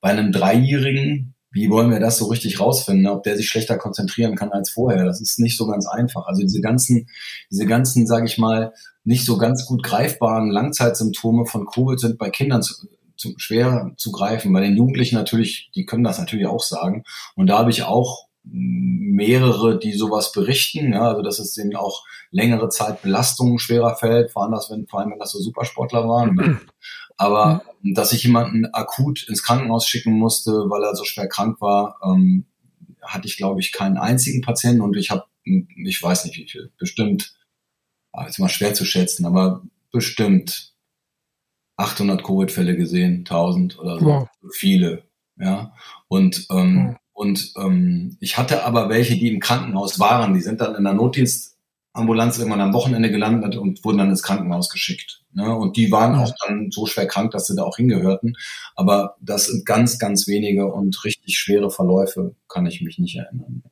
Bei 0.00 0.10
einem 0.10 0.32
Dreijährigen, 0.32 1.34
wie 1.52 1.68
wollen 1.68 1.90
wir 1.90 2.00
das 2.00 2.18
so 2.18 2.26
richtig 2.26 2.60
rausfinden, 2.60 3.06
ob 3.06 3.22
der 3.24 3.36
sich 3.36 3.48
schlechter 3.48 3.76
konzentrieren 3.76 4.36
kann 4.36 4.50
als 4.52 4.70
vorher? 4.70 5.04
Das 5.04 5.20
ist 5.20 5.38
nicht 5.38 5.56
so 5.56 5.66
ganz 5.66 5.86
einfach. 5.86 6.26
Also 6.26 6.42
diese 6.42 6.60
ganzen, 6.60 7.08
diese 7.50 7.66
ganzen, 7.66 8.06
sage 8.06 8.26
ich 8.26 8.38
mal, 8.38 8.72
nicht 9.04 9.26
so 9.26 9.36
ganz 9.36 9.66
gut 9.66 9.82
greifbaren 9.82 10.50
Langzeitsymptome 10.50 11.46
von 11.46 11.66
Covid 11.66 12.00
sind 12.00 12.18
bei 12.18 12.30
Kindern 12.30 12.62
zu, 12.62 12.74
zu, 13.16 13.34
schwer 13.36 13.92
zu 13.96 14.12
greifen. 14.12 14.52
Bei 14.52 14.60
den 14.60 14.76
Jugendlichen 14.76 15.16
natürlich, 15.16 15.70
die 15.74 15.84
können 15.84 16.04
das 16.04 16.18
natürlich 16.18 16.46
auch 16.46 16.62
sagen. 16.62 17.04
Und 17.36 17.48
da 17.48 17.58
habe 17.58 17.70
ich 17.70 17.82
auch 17.82 18.28
mehrere, 18.44 19.78
die 19.78 19.92
sowas 19.92 20.32
berichten, 20.32 20.92
ja, 20.92 21.08
also 21.08 21.22
dass 21.22 21.38
es 21.38 21.54
denen 21.54 21.76
auch 21.76 22.04
längere 22.30 22.68
Zeit 22.68 23.02
Belastungen 23.02 23.58
schwerer 23.58 23.94
fällt, 23.96 24.30
vor 24.30 24.42
allem, 24.42 24.52
wenn, 24.52 24.86
vor 24.88 25.00
allem 25.00 25.12
wenn 25.12 25.18
das 25.18 25.32
so 25.32 25.38
Supersportler 25.38 26.08
waren. 26.08 26.34
Ne? 26.34 26.60
Aber 27.16 27.62
mhm. 27.82 27.94
dass 27.94 28.12
ich 28.12 28.24
jemanden 28.24 28.66
akut 28.72 29.28
ins 29.28 29.42
Krankenhaus 29.42 29.86
schicken 29.86 30.12
musste, 30.14 30.50
weil 30.50 30.82
er 30.82 30.96
so 30.96 31.04
schwer 31.04 31.28
krank 31.28 31.60
war, 31.60 31.98
ähm, 32.04 32.46
hatte 33.02 33.28
ich, 33.28 33.36
glaube 33.36 33.60
ich, 33.60 33.72
keinen 33.72 33.96
einzigen 33.96 34.42
Patienten 34.42 34.80
und 34.80 34.96
ich 34.96 35.10
habe, 35.10 35.24
ich 35.44 36.02
weiß 36.02 36.24
nicht 36.24 36.36
wie 36.36 36.48
viel, 36.48 36.72
bestimmt, 36.78 37.34
ah, 38.12 38.26
ist 38.26 38.38
mal 38.38 38.48
schwer 38.48 38.74
zu 38.74 38.84
schätzen, 38.84 39.26
aber 39.26 39.62
bestimmt 39.90 40.72
800 41.76 42.22
Covid-Fälle 42.22 42.76
gesehen, 42.76 43.18
1000 43.18 43.78
oder 43.78 43.98
so, 43.98 44.06
wow. 44.06 44.28
viele, 44.52 45.04
ja. 45.36 45.72
Und 46.08 46.46
ähm, 46.50 46.88
wow. 46.88 46.96
Und 47.22 47.52
ähm, 47.56 48.16
ich 48.18 48.36
hatte 48.36 48.64
aber 48.64 48.88
welche, 48.88 49.14
die 49.14 49.32
im 49.32 49.38
Krankenhaus 49.38 50.00
waren, 50.00 50.34
die 50.34 50.40
sind 50.40 50.60
dann 50.60 50.74
in 50.74 50.82
der 50.82 50.92
Notdienstambulanz 50.92 52.36
irgendwann 52.36 52.60
am 52.60 52.74
Wochenende 52.74 53.12
gelandet 53.12 53.54
und 53.54 53.84
wurden 53.84 53.98
dann 53.98 54.10
ins 54.10 54.24
Krankenhaus 54.24 54.70
geschickt. 54.70 55.22
Ne? 55.32 55.54
Und 55.54 55.76
die 55.76 55.92
waren 55.92 56.16
auch 56.16 56.32
dann 56.44 56.72
so 56.72 56.84
schwer 56.86 57.06
krank, 57.06 57.30
dass 57.30 57.46
sie 57.46 57.54
da 57.54 57.62
auch 57.62 57.76
hingehörten. 57.76 58.34
Aber 58.74 59.14
das 59.20 59.46
sind 59.46 59.64
ganz, 59.64 60.00
ganz 60.00 60.26
wenige 60.26 60.66
und 60.66 61.04
richtig 61.04 61.38
schwere 61.38 61.70
Verläufe, 61.70 62.34
kann 62.48 62.66
ich 62.66 62.82
mich 62.82 62.98
nicht 62.98 63.16
erinnern. 63.16 63.62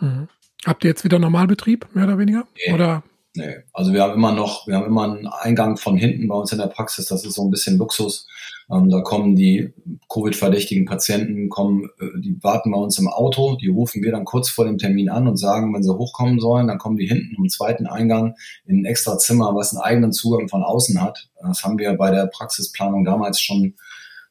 Mhm. 0.00 0.28
Habt 0.64 0.84
ihr 0.84 0.90
jetzt 0.90 1.02
wieder 1.02 1.18
Normalbetrieb, 1.18 1.92
mehr 1.92 2.04
oder 2.04 2.18
weniger? 2.18 2.46
Nee. 2.54 2.72
Oder 2.72 3.02
Nee, 3.36 3.58
also 3.72 3.92
wir 3.92 4.02
haben 4.02 4.14
immer 4.14 4.32
noch, 4.32 4.66
wir 4.66 4.74
haben 4.74 4.86
immer 4.86 5.04
einen 5.04 5.28
Eingang 5.28 5.76
von 5.76 5.96
hinten 5.96 6.26
bei 6.26 6.34
uns 6.34 6.50
in 6.50 6.58
der 6.58 6.66
Praxis, 6.66 7.06
das 7.06 7.24
ist 7.24 7.34
so 7.34 7.44
ein 7.44 7.50
bisschen 7.50 7.78
Luxus. 7.78 8.26
Ähm, 8.68 8.90
da 8.90 9.02
kommen 9.02 9.36
die 9.36 9.72
Covid-verdächtigen 10.08 10.84
Patienten, 10.84 11.48
kommen, 11.48 11.90
äh, 12.00 12.20
die 12.20 12.42
warten 12.42 12.72
bei 12.72 12.78
uns 12.78 12.98
im 12.98 13.06
Auto, 13.06 13.54
die 13.54 13.68
rufen 13.68 14.02
wir 14.02 14.10
dann 14.10 14.24
kurz 14.24 14.48
vor 14.48 14.64
dem 14.64 14.78
Termin 14.78 15.10
an 15.10 15.28
und 15.28 15.36
sagen, 15.36 15.72
wenn 15.72 15.84
sie 15.84 15.96
hochkommen 15.96 16.40
sollen, 16.40 16.66
dann 16.66 16.78
kommen 16.78 16.96
die 16.96 17.06
hinten 17.06 17.36
im 17.36 17.48
zweiten 17.48 17.86
Eingang 17.86 18.34
in 18.64 18.80
ein 18.80 18.84
extra 18.84 19.16
Zimmer, 19.16 19.54
was 19.54 19.72
einen 19.72 19.82
eigenen 19.82 20.12
Zugang 20.12 20.48
von 20.48 20.64
außen 20.64 21.00
hat. 21.00 21.28
Das 21.40 21.62
haben 21.62 21.78
wir 21.78 21.94
bei 21.94 22.10
der 22.10 22.26
Praxisplanung 22.26 23.04
damals 23.04 23.40
schon 23.40 23.74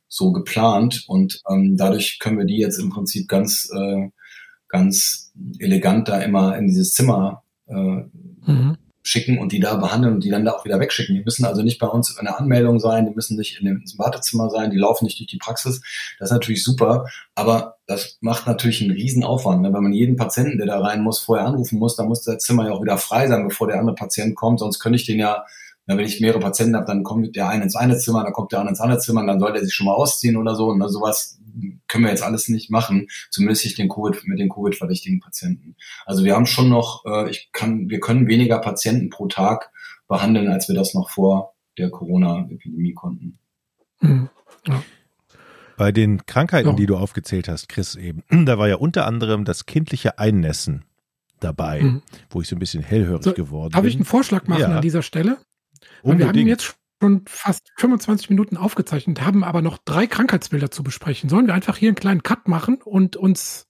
so 0.10 0.34
geplant. 0.34 1.06
Und 1.08 1.42
ähm, 1.50 1.78
dadurch 1.78 2.20
können 2.20 2.38
wir 2.38 2.46
die 2.46 2.58
jetzt 2.58 2.80
im 2.80 2.90
Prinzip 2.90 3.30
ganz, 3.30 3.70
äh, 3.74 4.10
ganz 4.68 5.32
elegant 5.60 6.10
da 6.10 6.20
immer 6.20 6.58
in 6.58 6.68
dieses 6.68 6.94
Zimmer 6.94 7.44
äh, 7.68 8.04
mhm 8.46 8.78
schicken 9.02 9.40
und 9.40 9.52
die 9.52 9.60
da 9.60 9.76
behandeln 9.76 10.16
und 10.16 10.24
die 10.24 10.30
dann 10.30 10.46
da 10.46 10.52
auch 10.52 10.66
wieder 10.66 10.80
wegschicken. 10.80 11.16
Die 11.16 11.24
müssen 11.24 11.46
also 11.46 11.62
nicht 11.62 11.80
bei 11.80 11.88
uns 11.88 12.16
in 12.18 12.26
der 12.26 12.40
Anmeldung 12.40 12.80
sein, 12.80 13.06
die 13.06 13.16
müssen 13.16 13.38
nicht 13.38 13.60
in 13.60 13.66
dem 13.66 13.84
Wartezimmer 13.98 14.50
sein, 14.50 14.72
die 14.72 14.78
laufen 14.78 15.06
nicht 15.06 15.20
durch 15.20 15.28
die 15.28 15.38
Praxis. 15.38 15.82
Das 16.20 16.30
ist 16.30 16.34
natürlich 16.34 16.64
super, 16.64 17.06
aber 17.36 17.78
das 17.88 18.18
macht 18.22 18.46
natürlich 18.46 18.82
einen 18.82 18.92
riesen 18.92 19.24
Aufwand. 19.24 19.62
Ne? 19.62 19.74
Wenn 19.74 19.84
man 19.84 19.94
jeden 19.94 20.16
Patienten, 20.16 20.58
der 20.58 20.68
da 20.68 20.80
rein 20.80 21.02
muss, 21.02 21.20
vorher 21.20 21.48
anrufen 21.48 21.80
muss, 21.80 21.96
dann 21.96 22.08
muss 22.08 22.24
das 22.24 22.44
Zimmer 22.44 22.66
ja 22.66 22.72
auch 22.72 22.82
wieder 22.82 22.98
frei 22.98 23.28
sein, 23.28 23.48
bevor 23.48 23.68
der 23.68 23.80
andere 23.80 23.96
Patient 23.96 24.36
kommt, 24.36 24.60
sonst 24.60 24.80
könnte 24.80 24.98
ich 24.98 25.06
den 25.06 25.20
ja 25.20 25.46
wenn 25.98 26.06
ich 26.06 26.22
mehrere 26.22 26.40
Patienten 26.40 26.76
habe, 26.76 26.86
dann 26.86 27.04
kommt 27.04 27.36
der 27.36 27.50
eine 27.50 27.64
ins 27.64 27.76
eine 27.76 27.98
Zimmer, 27.98 28.24
dann 28.24 28.34
kommt 28.34 28.52
der 28.52 28.60
andere 28.60 28.74
ins 28.74 28.80
andere 28.80 29.00
Zimmer, 29.00 29.26
dann 29.26 29.40
soll 29.40 29.54
der 29.54 29.64
sich 29.64 29.74
schon 29.74 29.88
mal 29.88 29.96
ausziehen 29.96 30.38
oder 30.38 30.56
so. 30.56 30.68
Und 30.68 30.78
ne? 30.78 30.88
sowas 30.88 31.40
können 31.90 32.06
wir 32.06 32.12
jetzt 32.12 32.24
alles 32.24 32.48
nicht 32.48 32.70
machen, 32.70 33.08
zumindest 33.30 33.66
nicht 33.66 33.78
den 33.78 33.90
COVID, 33.90 34.26
mit 34.26 34.40
den 34.40 34.48
Covid-verdächtigen 34.48 35.20
Patienten. 35.20 35.76
Also 36.06 36.24
wir 36.24 36.36
haben 36.36 36.46
schon 36.46 36.70
noch, 36.70 37.04
äh, 37.06 37.30
ich 37.30 37.50
kann, 37.52 37.90
wir 37.90 38.00
können 38.00 38.28
weniger 38.28 38.60
Patienten 38.60 39.10
pro 39.10 39.28
Tag 39.28 39.72
behandeln, 40.08 40.48
als 40.48 40.70
wir 40.70 40.76
das 40.76 40.94
noch 40.94 41.10
vor 41.10 41.56
der 41.78 41.90
Corona-Epidemie 41.90 42.94
konnten. 42.94 43.40
Mhm. 44.00 44.30
Ja. 44.68 44.84
Bei 45.78 45.92
den 45.92 46.26
Krankheiten, 46.26 46.70
ja. 46.70 46.76
die 46.76 46.86
du 46.86 46.98
aufgezählt 46.98 47.48
hast, 47.48 47.70
Chris, 47.70 47.96
eben, 47.96 48.24
da 48.46 48.58
war 48.58 48.68
ja 48.68 48.76
unter 48.76 49.06
anderem 49.06 49.46
das 49.46 49.66
kindliche 49.66 50.20
Einnässen 50.20 50.86
dabei, 51.40 51.82
mhm. 51.82 52.02
wo 52.30 52.42
ich 52.42 52.48
so 52.48 52.56
ein 52.56 52.60
bisschen 52.60 52.84
hellhörig 52.84 53.24
so, 53.24 53.34
geworden 53.34 53.72
darf 53.72 53.82
bin. 53.82 53.88
Darf 53.88 53.90
ich 53.90 53.96
einen 53.96 54.06
Vorschlag 54.06 54.48
machen 54.48 54.62
ja. 54.62 54.76
an 54.76 54.82
dieser 54.82 55.02
Stelle? 55.02 55.38
wir 56.04 56.28
haben 56.28 56.48
jetzt 56.48 56.79
schon 57.02 57.24
fast 57.28 57.72
25 57.78 58.30
Minuten 58.30 58.58
aufgezeichnet, 58.58 59.22
haben 59.22 59.44
aber 59.44 59.62
noch 59.62 59.78
drei 59.78 60.08
Krankheitsbilder 60.08 60.72
zu 60.72 60.84
besprechen. 60.84 61.30
Sollen 61.30 61.48
wir 61.48 61.54
einfach 61.54 61.78
hier 61.78 61.90
einen 61.90 61.96
kleinen 61.96 62.24
Cut 62.24 62.48
machen 62.48 62.82
und 62.82 63.16
uns 63.16 63.68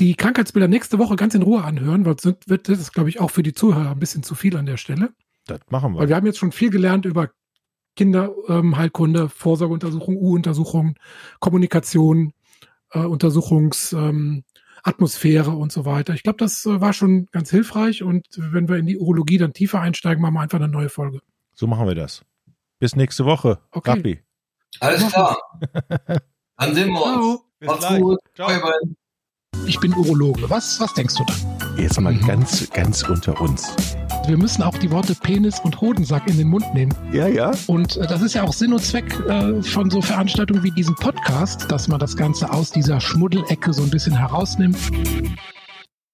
die 0.00 0.16
Krankheitsbilder 0.16 0.68
nächste 0.68 0.98
Woche 0.98 1.16
ganz 1.16 1.34
in 1.34 1.42
Ruhe 1.42 1.62
anhören, 1.62 2.04
weil 2.04 2.18
sonst 2.18 2.48
wird 2.48 2.68
das, 2.68 2.92
glaube 2.92 3.08
ich, 3.08 3.20
auch 3.20 3.30
für 3.30 3.44
die 3.44 3.54
Zuhörer 3.54 3.92
ein 3.92 4.00
bisschen 4.00 4.24
zu 4.24 4.34
viel 4.34 4.56
an 4.56 4.66
der 4.66 4.76
Stelle. 4.76 5.10
Das 5.46 5.60
machen 5.70 5.94
wir. 5.94 6.00
Weil 6.00 6.08
wir 6.08 6.16
haben 6.16 6.26
jetzt 6.26 6.38
schon 6.38 6.52
viel 6.52 6.70
gelernt 6.70 7.04
über 7.04 7.30
Kinderheilkunde, 7.94 9.20
ähm, 9.20 9.28
Vorsorgeuntersuchung, 9.28 10.16
U-Untersuchung, 10.16 10.96
Kommunikation, 11.38 12.32
äh, 12.90 12.98
Untersuchungsatmosphäre 13.00 15.50
ähm, 15.50 15.56
und 15.56 15.70
so 15.70 15.84
weiter. 15.84 16.14
Ich 16.14 16.24
glaube, 16.24 16.38
das 16.38 16.66
äh, 16.66 16.80
war 16.80 16.92
schon 16.92 17.26
ganz 17.26 17.50
hilfreich 17.50 18.02
und 18.02 18.26
wenn 18.36 18.68
wir 18.68 18.74
in 18.76 18.86
die 18.86 18.98
Urologie 18.98 19.38
dann 19.38 19.52
tiefer 19.52 19.80
einsteigen, 19.80 20.22
machen 20.22 20.34
wir 20.34 20.40
einfach 20.40 20.58
eine 20.58 20.66
neue 20.66 20.88
Folge. 20.88 21.20
So 21.54 21.66
machen 21.66 21.86
wir 21.86 21.94
das. 21.94 22.24
Bis 22.78 22.96
nächste 22.96 23.24
Woche. 23.24 23.58
Okay. 23.70 23.90
Rappi. 23.90 24.22
Alles 24.80 25.12
klar. 25.12 25.38
Dann 26.58 26.74
sehen 26.74 26.90
wir 26.90 27.02
uns. 27.02 27.40
Macht's 27.60 27.88
gut. 27.88 28.18
Ciao. 28.34 28.48
Bye, 28.48 28.60
bye. 28.60 28.94
Ich 29.66 29.78
bin 29.80 29.94
Urologe. 29.94 30.50
Was, 30.50 30.80
was 30.80 30.92
denkst 30.94 31.14
du 31.14 31.24
da? 31.24 31.34
Jetzt 31.80 31.98
mal 32.00 32.12
mhm. 32.12 32.26
ganz, 32.26 32.68
ganz 32.70 33.02
unter 33.04 33.40
uns. 33.40 33.74
Wir 34.26 34.36
müssen 34.36 34.62
auch 34.62 34.76
die 34.76 34.90
Worte 34.90 35.14
Penis 35.14 35.60
und 35.60 35.80
Hodensack 35.80 36.28
in 36.28 36.36
den 36.36 36.48
Mund 36.48 36.64
nehmen. 36.74 36.92
Ja, 37.12 37.28
ja. 37.28 37.52
Und 37.66 37.96
äh, 37.96 38.06
das 38.06 38.20
ist 38.22 38.34
ja 38.34 38.42
auch 38.42 38.52
Sinn 38.52 38.72
und 38.72 38.82
Zweck 38.82 39.18
äh, 39.28 39.62
von 39.62 39.90
so 39.90 40.02
Veranstaltungen 40.02 40.62
wie 40.62 40.70
diesem 40.70 40.94
Podcast, 40.96 41.70
dass 41.70 41.88
man 41.88 42.00
das 42.00 42.16
Ganze 42.16 42.50
aus 42.50 42.70
dieser 42.70 43.00
Schmuddelecke 43.00 43.72
so 43.72 43.82
ein 43.82 43.90
bisschen 43.90 44.16
herausnimmt. 44.16 44.78